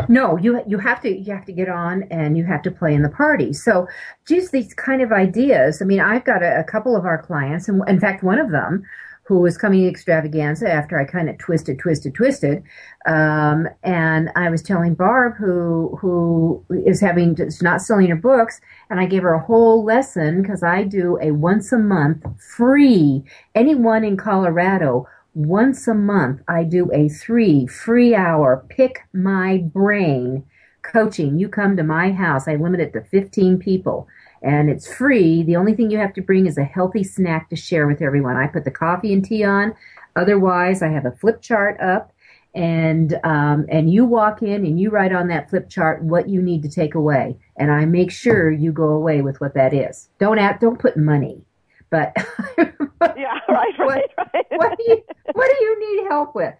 [0.07, 2.93] No, you you have to you have to get on and you have to play
[2.93, 3.53] in the party.
[3.53, 3.87] So
[4.27, 5.81] just these kind of ideas.
[5.81, 8.51] I mean, I've got a, a couple of our clients, and in fact, one of
[8.51, 8.83] them
[9.23, 12.63] who was coming extravaganza after I kind of twisted, twisted, twisted.
[13.05, 18.59] Um, and I was telling Barb, who who is having is not selling her books,
[18.89, 23.23] and I gave her a whole lesson because I do a once a month free.
[23.55, 30.43] Anyone in Colorado once a month, I do a three free hour pick my brain
[30.81, 31.39] coaching.
[31.39, 32.47] You come to my house.
[32.47, 34.07] I limit it to 15 people
[34.41, 35.43] and it's free.
[35.43, 38.37] The only thing you have to bring is a healthy snack to share with everyone.
[38.37, 39.73] I put the coffee and tea on.
[40.15, 42.11] Otherwise, I have a flip chart up
[42.53, 46.41] and um, and you walk in and you write on that flip chart what you
[46.41, 50.09] need to take away, and I make sure you go away with what that is.
[50.19, 51.41] Don't add, don't put money,
[51.89, 52.13] but
[52.57, 54.45] yeah, right, right, right.
[54.49, 56.53] what do you what do you need help with?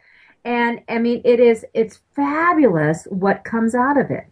[0.46, 4.26] And I mean, it is it's fabulous what comes out of it.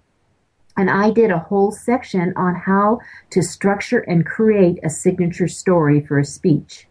[0.79, 2.99] And I did a whole section on how
[3.31, 6.87] to structure and create a signature story for a speech.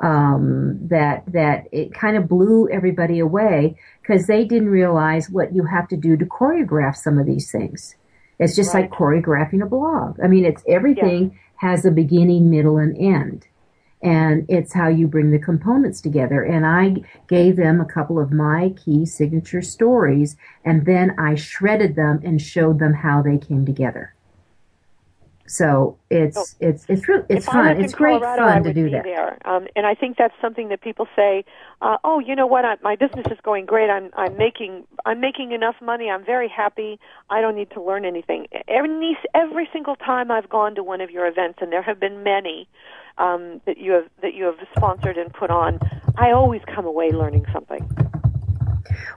[0.00, 5.64] Um, that that it kind of blew everybody away because they didn't realize what you
[5.64, 7.96] have to do to choreograph some of these things.
[8.38, 8.82] It's just right.
[8.82, 10.20] like choreographing a blog.
[10.22, 11.68] I mean, it's everything yeah.
[11.70, 13.48] has a beginning, middle, and end
[14.02, 16.42] and it's how you bring the components together.
[16.42, 16.96] And I
[17.28, 22.40] gave them a couple of my key signature stories, and then I shredded them and
[22.40, 24.14] showed them how they came together.
[25.48, 26.44] So it's oh.
[26.60, 27.82] it's it's really it's fun.
[27.82, 29.04] It's great Colorado, fun to do that.
[29.04, 29.38] There.
[29.46, 31.44] Um, and I think that's something that people say,
[31.80, 32.66] uh, "Oh, you know what?
[32.66, 33.88] I, my business is going great.
[33.88, 36.10] I'm I'm making I'm making enough money.
[36.10, 37.00] I'm very happy.
[37.30, 41.10] I don't need to learn anything." Every every single time I've gone to one of
[41.10, 42.68] your events, and there have been many,
[43.18, 45.78] um, that you have that you have sponsored and put on,
[46.16, 47.88] I always come away learning something.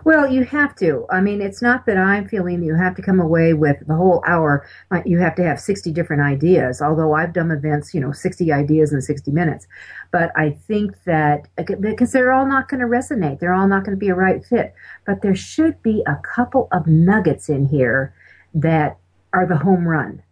[0.03, 1.05] Well, you have to.
[1.09, 4.23] I mean, it's not that I'm feeling you have to come away with the whole
[4.27, 4.65] hour.
[5.05, 8.91] You have to have 60 different ideas, although I've done events, you know, 60 ideas
[8.93, 9.67] in 60 minutes.
[10.11, 11.47] But I think that,
[11.79, 14.43] because they're all not going to resonate, they're all not going to be a right
[14.43, 14.73] fit.
[15.05, 18.13] But there should be a couple of nuggets in here
[18.53, 18.97] that
[19.33, 20.23] are the home run.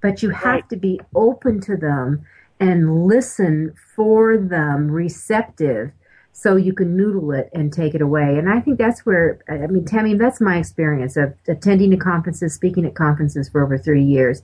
[0.00, 0.68] But you have right.
[0.68, 2.26] to be open to them
[2.62, 5.90] and listen for them receptive
[6.30, 8.38] so you can noodle it and take it away.
[8.38, 12.54] And I think that's where, I mean, Tammy, that's my experience of attending to conferences,
[12.54, 14.42] speaking at conferences for over 30 years,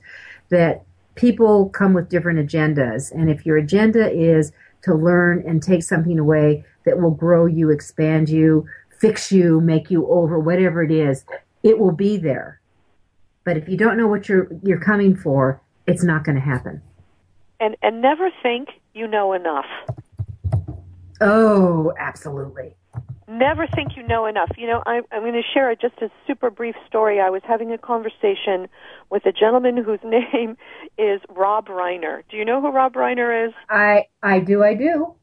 [0.49, 0.83] that
[1.15, 3.09] people come with different agendas.
[3.09, 4.51] And if your agenda is
[4.81, 8.67] to learn and take something away that will grow you, expand you,
[8.99, 11.23] fix you, make you over, whatever it is,
[11.63, 12.59] it will be there.
[13.45, 16.81] But if you don't know what you're, you're coming for, it's not going to happen
[17.59, 19.65] and and never think you know enough.
[21.21, 22.75] Oh, absolutely.
[23.27, 24.49] Never think you know enough.
[24.57, 27.19] You know, I, I'm going to share just a super brief story.
[27.19, 28.67] I was having a conversation
[29.11, 30.57] with a gentleman whose name
[30.97, 32.23] is Rob Reiner.
[32.29, 33.53] Do you know who Rob Reiner is?
[33.69, 34.63] I I do.
[34.63, 35.13] I do.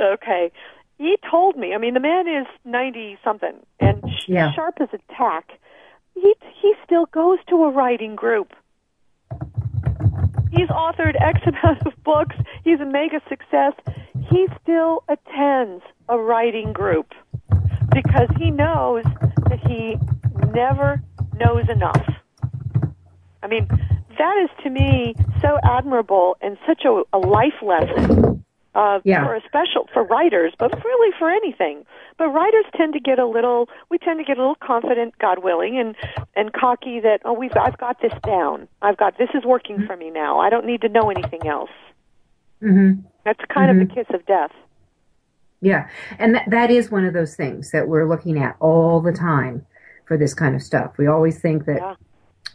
[0.00, 0.52] Okay.
[0.96, 1.74] He told me.
[1.74, 4.52] I mean, the man is ninety something and yeah.
[4.54, 5.50] sharp as a tack.
[6.14, 8.52] He he still goes to a writing group.
[10.52, 12.36] He's authored X amount of books.
[12.64, 13.72] He's a mega success.
[14.30, 17.12] He still attends a writing group
[17.92, 19.04] because he knows
[19.48, 19.96] that he
[20.52, 21.02] never
[21.38, 22.06] knows enough.
[23.42, 23.66] I mean,
[24.18, 28.44] that is to me so admirable and such a, a life lesson
[28.74, 29.24] uh, yeah.
[29.24, 31.84] for a special for writers, but really for anything.
[32.18, 35.42] But writers tend to get a little, we tend to get a little confident, God
[35.42, 35.96] willing, and
[36.36, 38.68] and cocky that oh we've I've got this down.
[38.82, 39.86] I've got this is working mm-hmm.
[39.86, 40.38] for me now.
[40.38, 41.70] I don't need to know anything else.
[42.62, 43.00] Mm-hmm.
[43.24, 43.82] That's kind mm-hmm.
[43.82, 44.52] of the kiss of death.
[45.60, 49.12] Yeah, and that that is one of those things that we're looking at all the
[49.12, 49.66] time
[50.06, 50.96] for this kind of stuff.
[50.98, 51.78] We always think that.
[51.78, 51.94] Yeah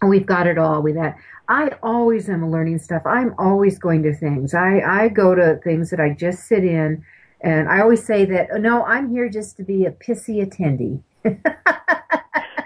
[0.03, 0.81] we've got it all.
[0.81, 1.15] We that
[1.47, 3.03] I always am learning stuff.
[3.05, 4.53] I'm always going to things.
[4.53, 7.03] I I go to things that I just sit in,
[7.41, 11.01] and I always say that no, I'm here just to be a pissy attendee.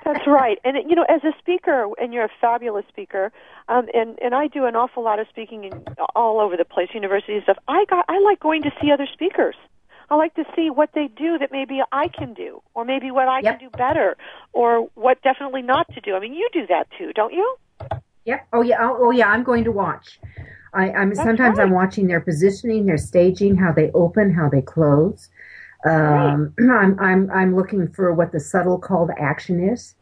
[0.06, 0.58] That's right.
[0.64, 3.32] And you know, as a speaker, and you're a fabulous speaker,
[3.68, 6.90] um, and and I do an awful lot of speaking in all over the place,
[6.94, 7.58] university stuff.
[7.68, 9.56] I got I like going to see other speakers.
[10.10, 13.28] I like to see what they do that maybe I can do, or maybe what
[13.28, 13.60] I yep.
[13.60, 14.18] can do better,
[14.54, 16.16] or what definitely not to do.
[16.16, 17.58] I mean, you do that too, don't you?
[18.30, 18.48] Yep.
[18.54, 18.78] Oh yeah.
[18.80, 19.28] Oh, oh yeah.
[19.28, 20.20] I'm going to watch.
[20.72, 21.66] I, am sometimes right.
[21.66, 25.30] I'm watching their positioning, their staging, how they open, how they close.
[25.84, 29.96] Um, I'm, I'm, I'm looking for what the subtle call to action is.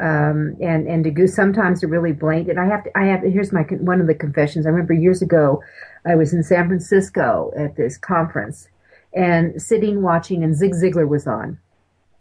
[0.00, 2.58] Um, and, and to go sometimes to really blatant.
[2.58, 4.66] I have to, I have, here's my, one of the confessions.
[4.66, 5.62] I remember years ago,
[6.04, 8.68] I was in San Francisco at this conference
[9.12, 11.58] and sitting watching and Zig Ziglar was on.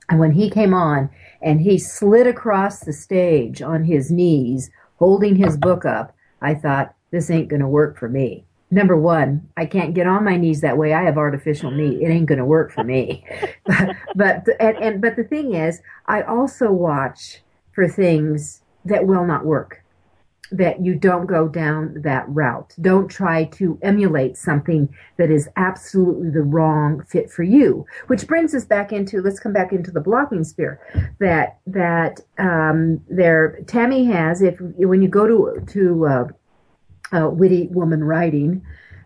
[0.09, 1.09] And when he came on
[1.41, 6.93] and he slid across the stage on his knees, holding his book up, I thought,
[7.09, 10.61] this ain't going to work for me number one, I can't get on my knees
[10.61, 10.93] that way.
[10.93, 12.03] I have artificial knee.
[12.03, 13.23] It ain't going to work for me.
[14.15, 17.41] but, and, and, but the thing is, I also watch
[17.71, 19.83] for things that will not work.
[20.51, 22.73] That you don't go down that route.
[22.79, 24.87] Don't try to emulate something
[25.17, 27.85] that is absolutely the wrong fit for you.
[28.07, 30.79] Which brings us back into let's come back into the blogging sphere.
[31.19, 36.27] That that um, there Tammy has if when you go to to uh,
[37.11, 38.65] uh, witty woman writing,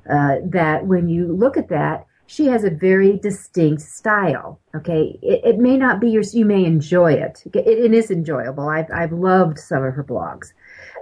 [0.09, 4.59] uh, that when you look at that, she has a very distinct style.
[4.73, 6.33] Okay, it, it may not be yours.
[6.33, 7.43] You may enjoy it.
[7.53, 7.67] it.
[7.67, 8.69] It is enjoyable.
[8.69, 10.53] I've I've loved some of her blogs.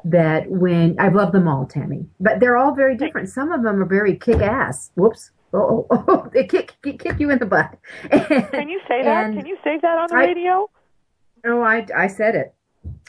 [0.06, 3.30] That when I've loved them all, Tammy, but they're all very different.
[3.30, 4.91] Some of them are very kick ass.
[4.95, 5.32] Whoops.
[5.54, 7.78] Oh, oh, oh, they kick, kick, kick you in the butt.
[8.12, 9.34] Can you say that?
[9.34, 10.70] Can you say that on the I, radio?
[11.43, 12.54] No, I I said it.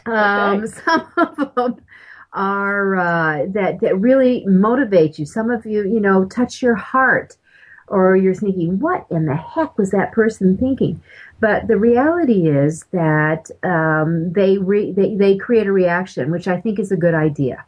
[0.07, 0.67] Um.
[0.85, 1.77] Some of them
[2.33, 5.27] are uh, that that really motivate you.
[5.27, 7.37] Some of you, you know, touch your heart,
[7.89, 11.03] or you're thinking, "What in the heck was that person thinking?"
[11.41, 16.61] But the reality is that um, they, re- they they create a reaction, which I
[16.61, 17.65] think is a good idea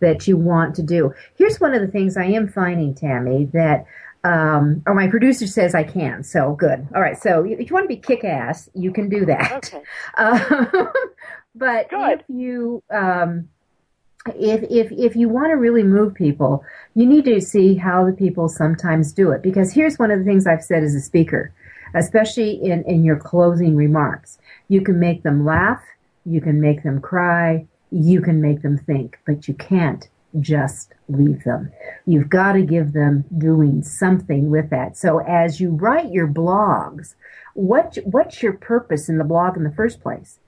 [0.00, 1.14] that you want to do.
[1.36, 3.86] Here's one of the things I am finding, Tammy, that
[4.24, 6.22] um, or my producer says I can.
[6.24, 6.86] So good.
[6.94, 7.20] All right.
[7.20, 9.52] So if you want to be kick ass, you can do that.
[9.52, 9.82] Okay.
[10.16, 10.64] Uh,
[11.54, 12.20] but good.
[12.20, 13.48] if you um,
[14.36, 16.64] if if if you want to really move people,
[16.94, 19.42] you need to see how the people sometimes do it.
[19.42, 21.52] Because here's one of the things I've said as a speaker,
[21.94, 24.38] especially in in your closing remarks.
[24.68, 25.82] You can make them laugh,
[26.24, 31.42] you can make them cry, you can make them think, but you can't just leave
[31.44, 31.72] them.
[32.06, 34.96] You've got to give them doing something with that.
[34.96, 37.14] So as you write your blogs,
[37.54, 40.38] what what's your purpose in the blog in the first place?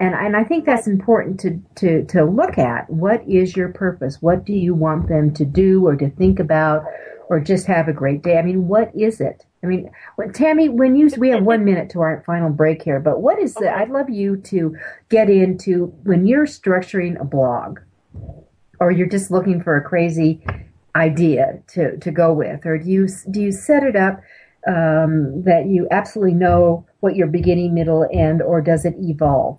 [0.00, 2.90] and and I think that's important to to to look at.
[2.90, 4.20] What is your purpose?
[4.20, 6.84] What do you want them to do or to think about,
[7.28, 8.38] or just have a great day?
[8.38, 9.46] I mean, what is it?
[9.64, 13.00] I mean, when, Tammy, when you we have one minute to our final break here,
[13.00, 13.66] but what is okay.
[13.66, 13.72] it?
[13.72, 14.76] I'd love you to
[15.08, 17.80] get into when you're structuring a blog,
[18.80, 20.44] or you're just looking for a crazy
[20.94, 24.20] idea to to go with, or do you do you set it up?
[24.66, 29.58] Um, that you absolutely know what your beginning, middle, end, or does it evolve?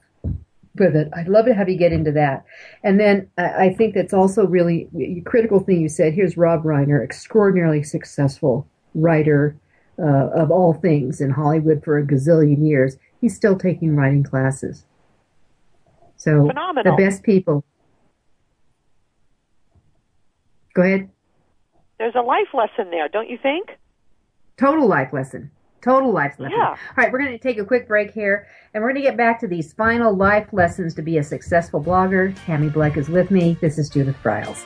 [0.78, 1.10] with it.
[1.16, 2.44] I'd love to have you get into that.
[2.84, 6.14] And then I think that's also really a critical thing you said.
[6.14, 9.56] Here's Rob Reiner, extraordinarily successful writer
[10.00, 12.98] uh, of all things in Hollywood for a gazillion years.
[13.22, 14.86] He's still taking writing classes.
[16.18, 16.96] So Phenomenal.
[16.96, 17.64] the best people.
[20.74, 21.10] Go ahead.
[21.98, 23.70] There's a life lesson there, don't you think?
[24.58, 25.52] Total life lesson.
[25.82, 26.58] Total life lesson.
[26.58, 26.70] Yeah.
[26.70, 29.18] All right, we're going to take a quick break here, and we're going to get
[29.18, 32.36] back to these final life lessons to be a successful blogger.
[32.46, 33.58] Tammy Bleck is with me.
[33.62, 34.66] This is Judith Briles.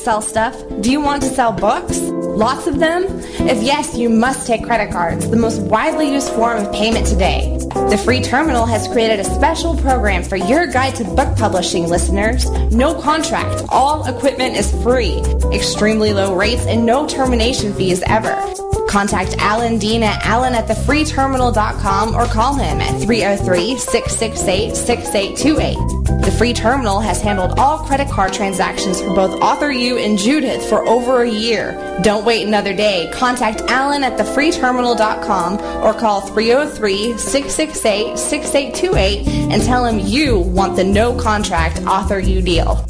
[0.00, 0.56] Sell stuff?
[0.80, 1.98] Do you want to sell books?
[2.00, 3.04] Lots of them?
[3.40, 7.58] If yes, you must take credit cards, the most widely used form of payment today.
[7.90, 12.50] The free terminal has created a special program for your guide to book publishing listeners.
[12.72, 15.22] No contract, all equipment is free,
[15.52, 18.79] extremely low rates, and no termination fees ever.
[18.90, 26.24] Contact Alan Dean at alan at thefreeterminal.com or call him at 303 668 6828.
[26.24, 30.68] The Free Terminal has handled all credit card transactions for both Author U and Judith
[30.68, 32.00] for over a year.
[32.02, 33.08] Don't wait another day.
[33.14, 40.82] Contact Alan at thefreeterminal.com or call 303 668 6828 and tell him you want the
[40.82, 42.84] no contract Author U deal.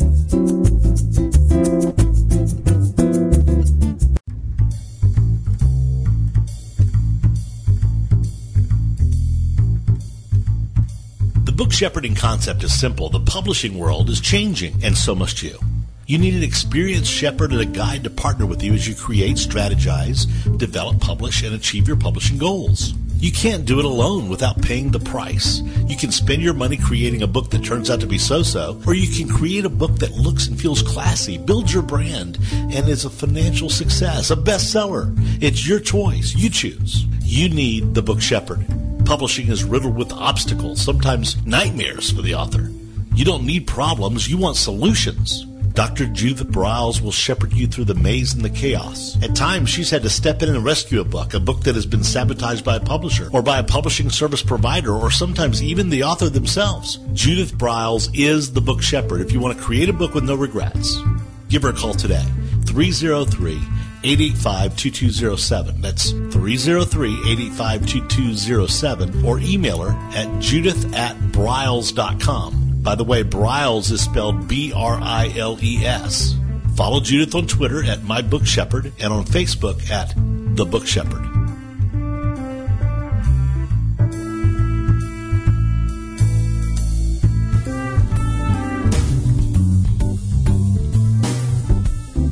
[11.80, 13.08] Shepherding concept is simple.
[13.08, 15.58] The publishing world is changing, and so must you.
[16.06, 19.36] You need an experienced shepherd and a guide to partner with you as you create,
[19.36, 20.26] strategize,
[20.58, 22.92] develop, publish, and achieve your publishing goals.
[23.16, 25.60] You can't do it alone without paying the price.
[25.86, 28.92] You can spend your money creating a book that turns out to be so-so, or
[28.92, 33.06] you can create a book that looks and feels classy, builds your brand, and is
[33.06, 35.16] a financial success, a bestseller.
[35.42, 36.34] It's your choice.
[36.36, 37.06] You choose.
[37.22, 38.66] You need the book shepherd.
[39.10, 42.70] Publishing is riddled with obstacles, sometimes nightmares for the author.
[43.12, 45.46] You don't need problems, you want solutions.
[45.72, 46.06] Dr.
[46.06, 49.20] Judith Briles will shepherd you through the maze and the chaos.
[49.20, 51.86] At times, she's had to step in and rescue a book, a book that has
[51.86, 56.04] been sabotaged by a publisher, or by a publishing service provider, or sometimes even the
[56.04, 57.00] author themselves.
[57.12, 60.36] Judith Briles is the book shepherd if you want to create a book with no
[60.36, 61.00] regrets.
[61.48, 62.24] Give her a call today.
[62.66, 63.58] 303
[64.02, 65.80] 885 2207.
[65.80, 69.24] That's 303 885 2207.
[69.24, 72.82] Or email her at judith at briles.com.
[72.82, 76.34] By the way, Briles is spelled B R I L E S.
[76.76, 80.14] Follow Judith on Twitter at My Book Shepherd and on Facebook at
[80.56, 81.39] The Book Shepherd.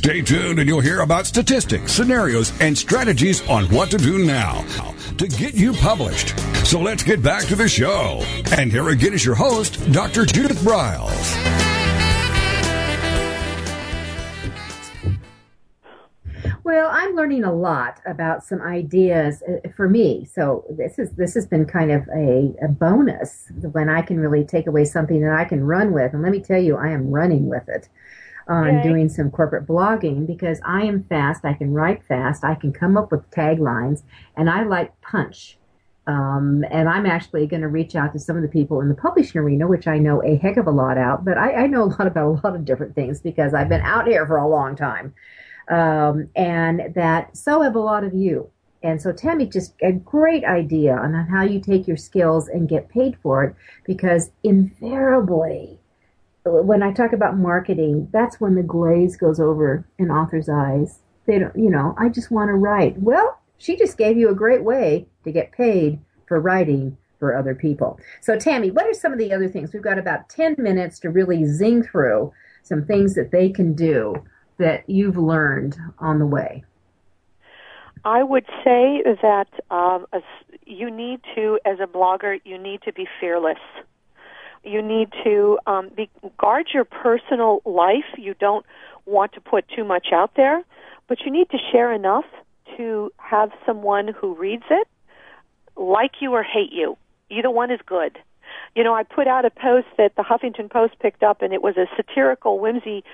[0.00, 4.64] Stay tuned and you'll hear about statistics, scenarios, and strategies on what to do now
[5.18, 6.38] to get you published.
[6.64, 8.22] So let's get back to the show.
[8.56, 10.24] And here again is your host, Dr.
[10.24, 11.36] Judith Briles.
[16.64, 20.24] Well, I'm learning a lot about some ideas uh, for me.
[20.24, 24.44] So this is this has been kind of a, a, bonus when I can really
[24.44, 26.14] take away something that I can run with.
[26.14, 27.88] And let me tell you, I am running with it
[28.48, 28.82] on okay.
[28.88, 31.44] doing some corporate blogging because I am fast.
[31.44, 32.44] I can write fast.
[32.44, 34.02] I can come up with taglines,
[34.36, 35.58] and I like punch.
[36.06, 38.94] Um, and I'm actually going to reach out to some of the people in the
[38.94, 41.84] publishing arena, which I know a heck of a lot out, but I, I know
[41.84, 44.48] a lot about a lot of different things because I've been out here for a
[44.48, 45.14] long time.
[45.68, 48.50] Um, and that so have a lot of you.
[48.82, 52.88] And so Tammy just a great idea on how you take your skills and get
[52.88, 55.79] paid for it because invariably
[56.44, 61.00] when I talk about marketing, that's when the glaze goes over an author's eyes.
[61.26, 62.98] They don't, you know, I just want to write.
[62.98, 67.54] Well, she just gave you a great way to get paid for writing for other
[67.54, 68.00] people.
[68.22, 69.72] So, Tammy, what are some of the other things?
[69.72, 72.32] We've got about 10 minutes to really zing through
[72.62, 74.14] some things that they can do
[74.58, 76.64] that you've learned on the way.
[78.04, 80.06] I would say that um,
[80.66, 83.58] you need to, as a blogger, you need to be fearless
[84.64, 88.04] you need to um, be, guard your personal life.
[88.18, 88.64] You don't
[89.06, 90.62] want to put too much out there,
[91.08, 92.24] but you need to share enough
[92.76, 94.86] to have someone who reads it
[95.76, 96.96] like you or hate you.
[97.30, 98.18] Either one is good.
[98.74, 101.62] You know, I put out a post that the Huffington Post picked up, and it
[101.62, 103.04] was a satirical, whimsy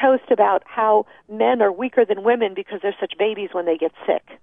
[0.00, 3.92] post about how men are weaker than women because they're such babies when they get
[4.06, 4.38] sick.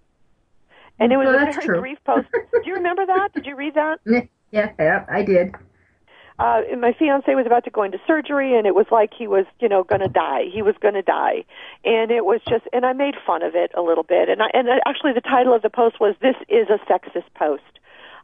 [1.00, 1.80] And it was well, a very true.
[1.80, 2.28] brief post.
[2.34, 3.30] Do you remember that?
[3.34, 4.00] Did you read that?
[4.52, 5.54] Yeah, yeah, I did
[6.40, 9.46] uh, my fiance was about to go into surgery and it was like he was,
[9.60, 10.46] you know, going to die.
[10.52, 11.44] He was going to die.
[11.84, 14.30] And it was just, and I made fun of it a little bit.
[14.30, 17.64] And I, and actually the title of the post was, This is a Sexist Post.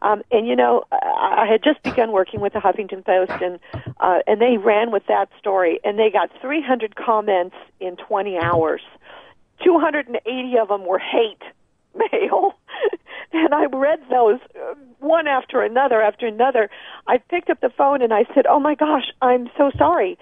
[0.02, 3.60] Um, and you know, I had just begun working with the Huffington Post, and
[4.00, 8.82] uh, and they ran with that story, and they got 300 comments in 20 hours.
[9.64, 11.42] 280 of them were hate
[11.96, 12.54] mail.
[13.34, 16.70] and I read those uh, one after another after another.
[17.08, 20.18] I picked up the phone and I said, "Oh my gosh, I'm so sorry.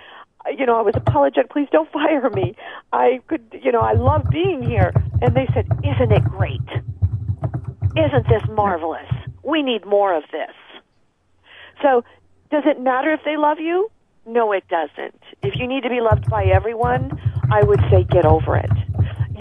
[0.57, 1.51] you know, I was apologetic.
[1.51, 2.55] Please don't fire me.
[2.91, 4.91] I could, you know, I love being here.
[5.21, 6.59] And they said, isn't it great?
[7.95, 9.09] Isn't this marvelous?
[9.43, 10.51] We need more of this.
[11.82, 12.03] So,
[12.49, 13.89] does it matter if they love you?
[14.26, 15.21] No, it doesn't.
[15.41, 17.11] If you need to be loved by everyone,
[17.51, 18.71] I would say get over it.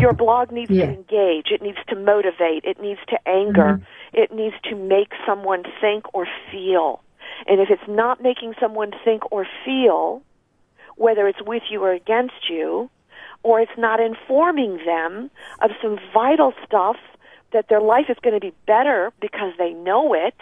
[0.02, 0.86] Your blog needs yeah.
[0.86, 1.52] to engage.
[1.52, 2.64] It needs to motivate.
[2.64, 3.80] It needs to anger.
[3.80, 4.18] Mm-hmm.
[4.22, 7.00] It needs to make someone think or feel.
[7.46, 10.22] And if it's not making someone think or feel,
[10.96, 12.90] whether it's with you or against you,
[13.44, 15.30] or it's not informing them
[15.60, 16.96] of some vital stuff
[17.52, 20.34] that their life is going to be better because they know it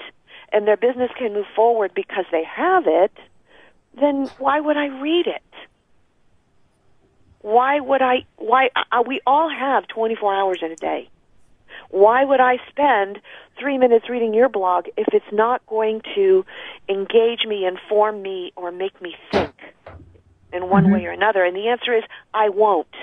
[0.53, 3.13] and their business can move forward because they have it,
[4.01, 5.43] then why would I read it?
[7.43, 11.09] Why would I, why, uh, we all have 24 hours in a day.
[11.91, 13.21] Why would I spend
[13.59, 16.45] three minutes reading your blog if it's not going to
[16.89, 19.55] engage me, inform me, or make me think
[20.53, 20.93] in one mm-hmm.
[20.93, 21.45] way or another?
[21.45, 22.95] And the answer is, I won't.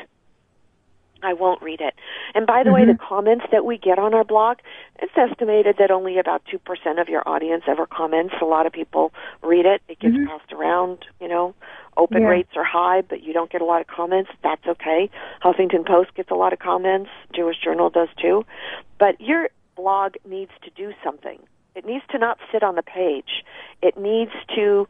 [1.22, 1.96] I won't read it.
[2.36, 2.88] And by the mm-hmm.
[2.88, 4.60] way, the comments that we get on our blog,
[5.00, 8.36] it's estimated that only about 2% of your audience ever comments.
[8.42, 9.12] A lot of people
[9.42, 9.82] read it.
[9.88, 10.28] It gets mm-hmm.
[10.28, 11.56] passed around, you know.
[11.98, 12.28] Open yeah.
[12.28, 14.30] rates are high, but you don't get a lot of comments.
[14.43, 15.10] That's okay.
[15.43, 17.10] Huffington Post gets a lot of comments.
[17.36, 18.45] Jewish Journal does too.
[19.00, 21.39] But your blog needs to do something.
[21.76, 23.43] It needs to not sit on the page.
[23.82, 24.88] It needs to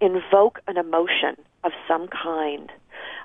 [0.00, 2.70] invoke an emotion of some kind.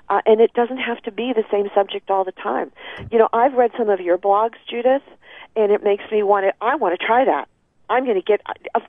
[0.08, 2.70] Uh, and it doesn't have to be the same subject all the time.
[3.10, 5.02] You know, I've read some of your blogs, Judith,
[5.56, 6.54] and it makes me want to.
[6.64, 7.48] I want to try that.
[7.90, 8.40] I'm going to get.
[8.74, 8.80] Uh,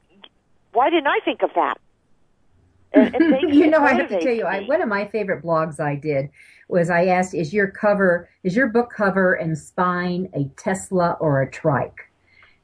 [0.73, 1.77] why didn't I think of that?
[3.47, 6.29] You know, I have to tell you, I, one of my favorite blogs I did
[6.67, 11.41] was I asked, "Is your cover, is your book cover and spine a Tesla or
[11.41, 12.09] a trike?"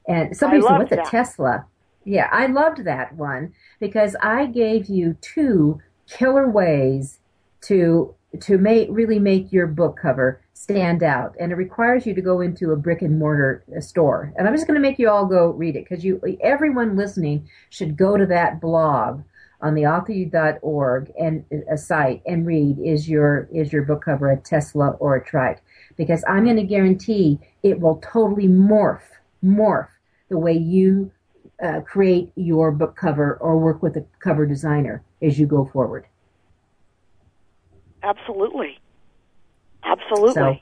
[0.08, 1.08] And somebody said, "What's that.
[1.08, 1.66] a Tesla?"
[2.06, 7.20] Yeah, I loved that one because I gave you two killer ways
[7.62, 12.22] to to make really make your book cover stand out and it requires you to
[12.22, 15.10] go into a brick and mortar uh, store and i'm just going to make you
[15.10, 19.22] all go read it because you everyone listening should go to that blog
[19.64, 24.38] on the authoru.org and a site and read is your is your book cover a
[24.38, 25.62] tesla or a trike
[25.98, 29.02] because i'm going to guarantee it will totally morph
[29.44, 29.90] morph
[30.30, 31.12] the way you
[31.64, 36.06] uh, create your book cover or work with a cover designer as you go forward
[38.04, 38.78] Absolutely.
[39.84, 40.34] Absolutely.
[40.34, 40.58] So,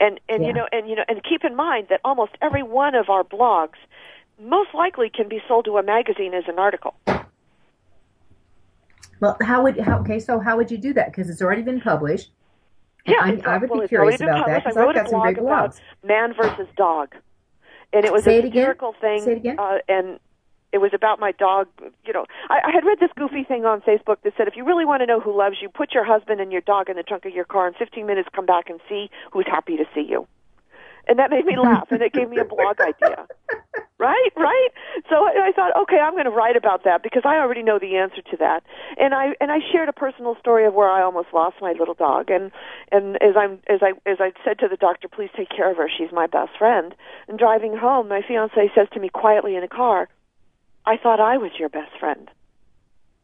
[0.00, 0.48] and and yeah.
[0.48, 3.24] you know and you know and keep in mind that almost every one of our
[3.24, 3.78] blogs
[4.40, 6.94] most likely can be sold to a magazine as an article.
[9.24, 10.20] Well, how would how, okay?
[10.20, 11.06] So how would you do that?
[11.06, 12.30] Because it's already been published.
[13.06, 15.80] Yeah, I, I would well, be curious about that because I've got some great blogs.
[16.06, 17.14] Man versus dog,
[17.94, 19.22] and it was Say a satirical thing.
[19.22, 19.58] Say it again.
[19.58, 20.20] Uh, and
[20.72, 21.68] it was about my dog.
[22.04, 24.64] You know, I, I had read this goofy thing on Facebook that said, if you
[24.66, 27.02] really want to know who loves you, put your husband and your dog in the
[27.02, 27.66] trunk of your car.
[27.66, 30.26] In 15 minutes, come back and see who's happy to see you.
[31.06, 33.26] And that made me laugh, and it gave me a blog idea.
[33.98, 34.68] Right, right.
[35.08, 37.96] So I, thought, okay, I'm going to write about that because I already know the
[37.96, 38.64] answer to that.
[38.98, 41.94] And I and I shared a personal story of where I almost lost my little
[41.94, 42.28] dog.
[42.28, 42.50] And
[42.90, 45.76] and as I'm as I as I said to the doctor, please take care of
[45.76, 45.88] her.
[45.88, 46.94] She's my best friend.
[47.28, 50.08] And driving home, my fiance says to me quietly in a car,
[50.84, 52.30] I thought I was your best friend.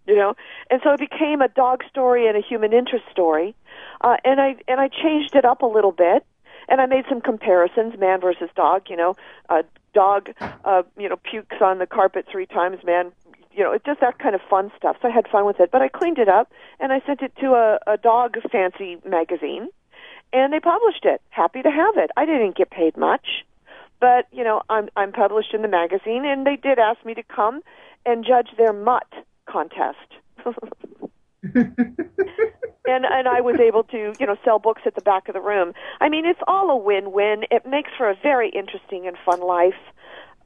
[0.07, 0.35] You know,
[0.70, 3.55] and so it became a dog story and a human interest story,
[4.01, 6.24] uh, and I and I changed it up a little bit,
[6.71, 8.85] and I made some comparisons, man versus dog.
[8.89, 9.16] You know,
[9.49, 9.62] uh,
[9.93, 10.31] dog,
[10.64, 13.12] uh, you know, pukes on the carpet three times, man
[13.53, 14.97] you know, it's just that kind of fun stuff.
[15.03, 15.73] So I had fun with it.
[15.73, 19.68] But I cleaned it up and I sent it to a, a dog fancy magazine
[20.33, 21.21] and they published it.
[21.31, 22.11] Happy to have it.
[22.16, 23.45] I didn't get paid much.
[24.01, 27.23] But you know, I'm I'm published in the magazine, and they did ask me to
[27.23, 27.61] come
[28.07, 29.07] and judge their mutt
[29.47, 29.99] contest.
[31.43, 35.41] and and I was able to you know sell books at the back of the
[35.41, 35.72] room.
[36.01, 37.45] I mean, it's all a win-win.
[37.51, 39.74] It makes for a very interesting and fun life.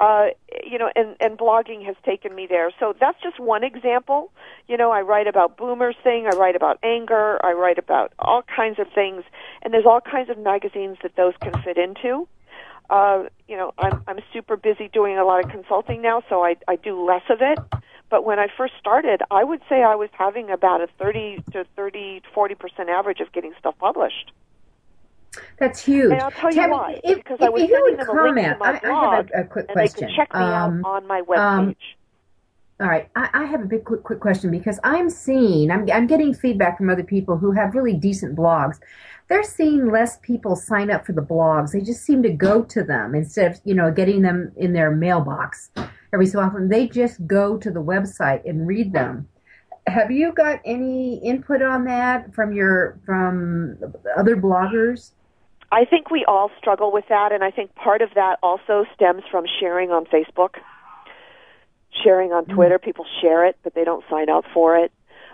[0.01, 0.27] Uh,
[0.65, 2.71] you know, and and blogging has taken me there.
[2.81, 4.33] So that's just one example.
[4.67, 6.27] You know, I write about boomers thing.
[6.27, 7.39] I write about anger.
[7.45, 9.23] I write about all kinds of things,
[9.63, 12.27] and there's all kinds of magazines that those can fit into.
[12.91, 16.57] Uh, you know, I'm I'm super busy doing a lot of consulting now, so I
[16.69, 17.59] I do less of it.
[18.11, 21.65] But when I first started, I would say I was having about a 30 to
[21.77, 24.33] 30, 40 percent average of getting stuff published.
[25.59, 26.13] That's huge.
[26.13, 27.01] And I'll tell you why.
[27.03, 29.17] If, because if I was sending them comment, a link to my I, blog, I
[29.17, 30.01] have a, a quick question.
[30.01, 31.39] they could check me um, out on my webpage.
[31.39, 31.77] Um,
[32.81, 36.09] all right, I, I, have a big quick, quick question because I'm seeing, I'm, I'm
[36.09, 38.81] getting feedback from other people who have really decent blogs
[39.29, 41.73] they're seeing less people sign up for the blogs.
[41.73, 44.91] They just seem to go to them instead of, you know, getting them in their
[44.91, 45.71] mailbox
[46.15, 46.69] every so often.
[46.69, 49.29] They just go to the website and read them.
[49.87, 53.77] have you got any input on that from your from
[54.17, 55.11] other bloggers?
[55.71, 59.25] I think we all struggle with that, and I think part of that also stems
[59.31, 60.55] from sharing on Facebook,
[62.03, 62.47] sharing on.
[62.47, 62.79] Twitter.
[62.79, 64.93] People share it, but they don't sign up for it.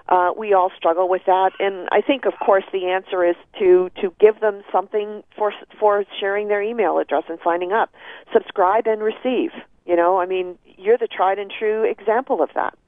[0.09, 3.91] Uh, we all struggle with that, and I think, of course, the answer is to
[4.01, 7.91] to give them something for for sharing their email address and signing up.
[8.33, 9.53] Subscribe and receive.
[9.91, 12.79] You know, I mean, you're the tried and true example of that.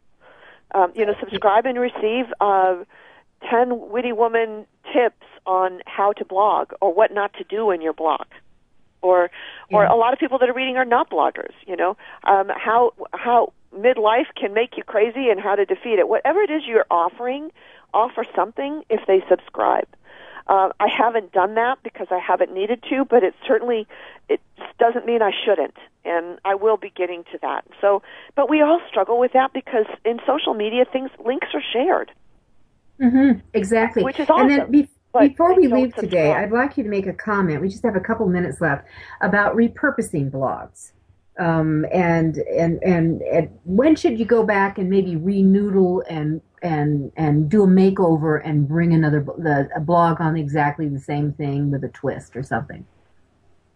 [0.73, 2.85] Um, you know, subscribe and receive uh,
[3.51, 7.93] 10 witty woman tips on how to blog or what not to do in your
[7.93, 8.27] blog.
[9.01, 9.33] Or,
[9.73, 12.93] or a lot of people that are reading are not bloggers, you know, um, how,
[13.13, 16.09] how midlife can make you crazy and how to defeat it.
[16.09, 17.51] Whatever it is you're offering,
[17.93, 19.89] offer something if they subscribe.
[20.47, 23.89] Uh, I haven't done that because I haven't needed to, but it certainly
[24.29, 24.41] it
[24.79, 25.75] doesn't mean I shouldn't,
[26.05, 27.65] and I will be getting to that.
[27.81, 28.03] So,
[28.35, 32.11] but we all struggle with that because in social media, things links are shared.
[33.01, 34.03] Mm-hmm, exactly.
[34.03, 34.51] Which is awesome.
[34.51, 34.89] And then be-
[35.19, 37.61] before we leave today, I'd like you to make a comment.
[37.61, 38.87] We just have a couple minutes left
[39.21, 40.93] about repurposing blogs.
[41.39, 47.11] Um, and, and, and and when should you go back and maybe renoodle and and
[47.17, 51.71] and do a makeover and bring another the, a blog on exactly the same thing
[51.71, 52.85] with a twist or something?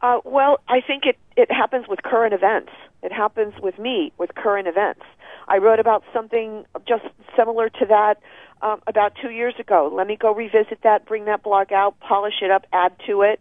[0.02, 2.72] Uh, well, I think it it happens with current events.
[3.02, 5.02] It happens with me with current events.
[5.48, 7.04] I wrote about something just
[7.36, 8.14] similar to that
[8.62, 9.90] um, about two years ago.
[9.92, 13.40] Let me go revisit that, bring that blog out, polish it up, add to it.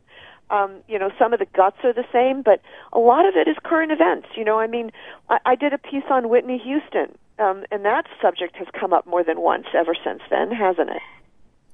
[0.52, 2.62] Um, you know, some of the guts are the same, but
[2.93, 4.28] a lot of it is current events.
[4.38, 4.91] You know, I mean,
[5.28, 9.06] I, I did a piece on Whitney Houston um, and that subject has come up
[9.06, 11.02] more than once ever since then, hasn't it?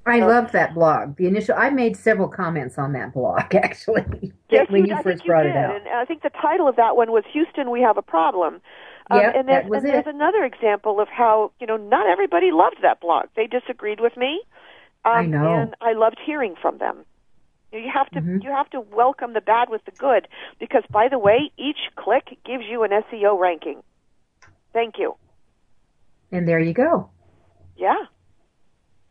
[0.06, 1.18] I love that blog.
[1.18, 5.04] The initial, I made several comments on that blog actually yes, when you, you I
[5.04, 5.52] first you brought did.
[5.52, 5.76] it out.
[5.76, 8.62] And I think the title of that one was "Houston, We Have a Problem."
[9.10, 9.92] Um, yep, and there's, that was and it.
[9.92, 13.26] there's another example of how you know not everybody loved that blog.
[13.36, 14.42] They disagreed with me.
[15.06, 17.06] Um, I know, and I loved hearing from them.
[17.72, 18.42] You have to mm-hmm.
[18.42, 20.28] you have to welcome the bad with the good
[20.60, 23.82] because by the way, each click gives you an SEO ranking.
[24.74, 25.16] Thank you.
[26.32, 27.10] And there you go.
[27.78, 28.06] Yeah.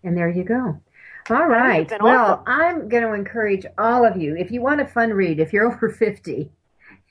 [0.02, 0.80] And there you go.
[1.28, 1.90] All right.
[2.00, 2.44] Well, awesome.
[2.46, 5.70] I'm going to encourage all of you, if you want a fun read, if you're
[5.72, 6.50] over 50,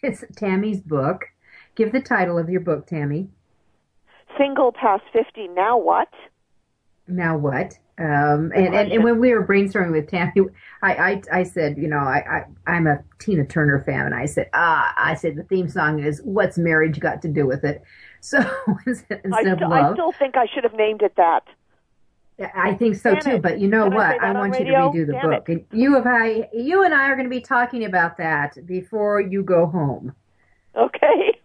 [0.01, 1.25] it's Tammy's book.
[1.75, 3.29] Give the title of your book, Tammy.
[4.37, 6.09] Single past 50, now what?
[7.07, 7.77] Now what?
[7.99, 10.31] Um, and, and, and, when we were brainstorming with Tammy,
[10.81, 14.25] I, I, I said, you know, I, I, I'm a Tina Turner fan, and I
[14.25, 17.83] said, ah, I said the theme song is "What's Marriage Got to Do with It."
[18.21, 18.39] So
[18.85, 21.43] instead I, st- of love, I still think I should have named it that.
[22.55, 23.29] I think so Damn too.
[23.31, 23.41] it.
[23.41, 24.11] But you know Can what?
[24.11, 25.65] say I, want you to redo the Damn book, it.
[25.71, 29.21] and you and I, you and I are going to be talking about that before
[29.21, 30.13] you go home.
[30.75, 31.37] Okay.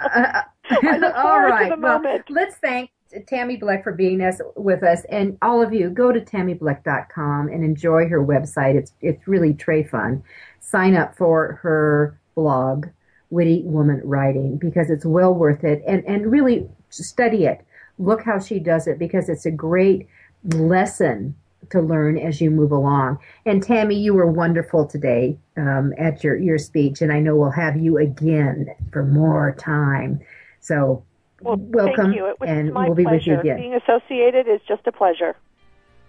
[0.00, 2.24] Uh, I look all the well, moment.
[2.28, 2.90] let's thank
[3.26, 7.64] Tammy Bleck for being us with us, and all of you go to tammybleck.com and
[7.64, 8.74] enjoy her website.
[8.74, 10.22] It's it's really tray fun.
[10.60, 12.86] Sign up for her blog,
[13.30, 17.64] Witty Woman Writing, because it's well worth it, and and really study it.
[17.98, 20.08] Look how she does it because it's a great
[20.42, 21.36] lesson
[21.70, 23.18] to learn as you move along.
[23.46, 27.50] And Tammy, you were wonderful today um, at your, your speech, and I know we'll
[27.50, 30.20] have you again for more time.
[30.60, 31.04] So
[31.40, 32.26] well, welcome, thank you.
[32.26, 33.36] It was and my we'll be pleasure.
[33.36, 33.56] with you again.
[33.56, 35.36] Being associated is just a pleasure.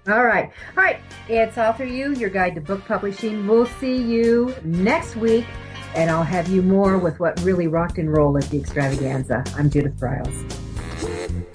[0.08, 0.52] All right.
[0.78, 1.00] All right.
[1.28, 3.48] It's Author U, your guide to book publishing.
[3.48, 5.46] We'll see you next week,
[5.96, 9.44] and I'll have you more with what really rocked and rolled at the extravaganza.
[9.58, 11.55] I'm Judith Briles.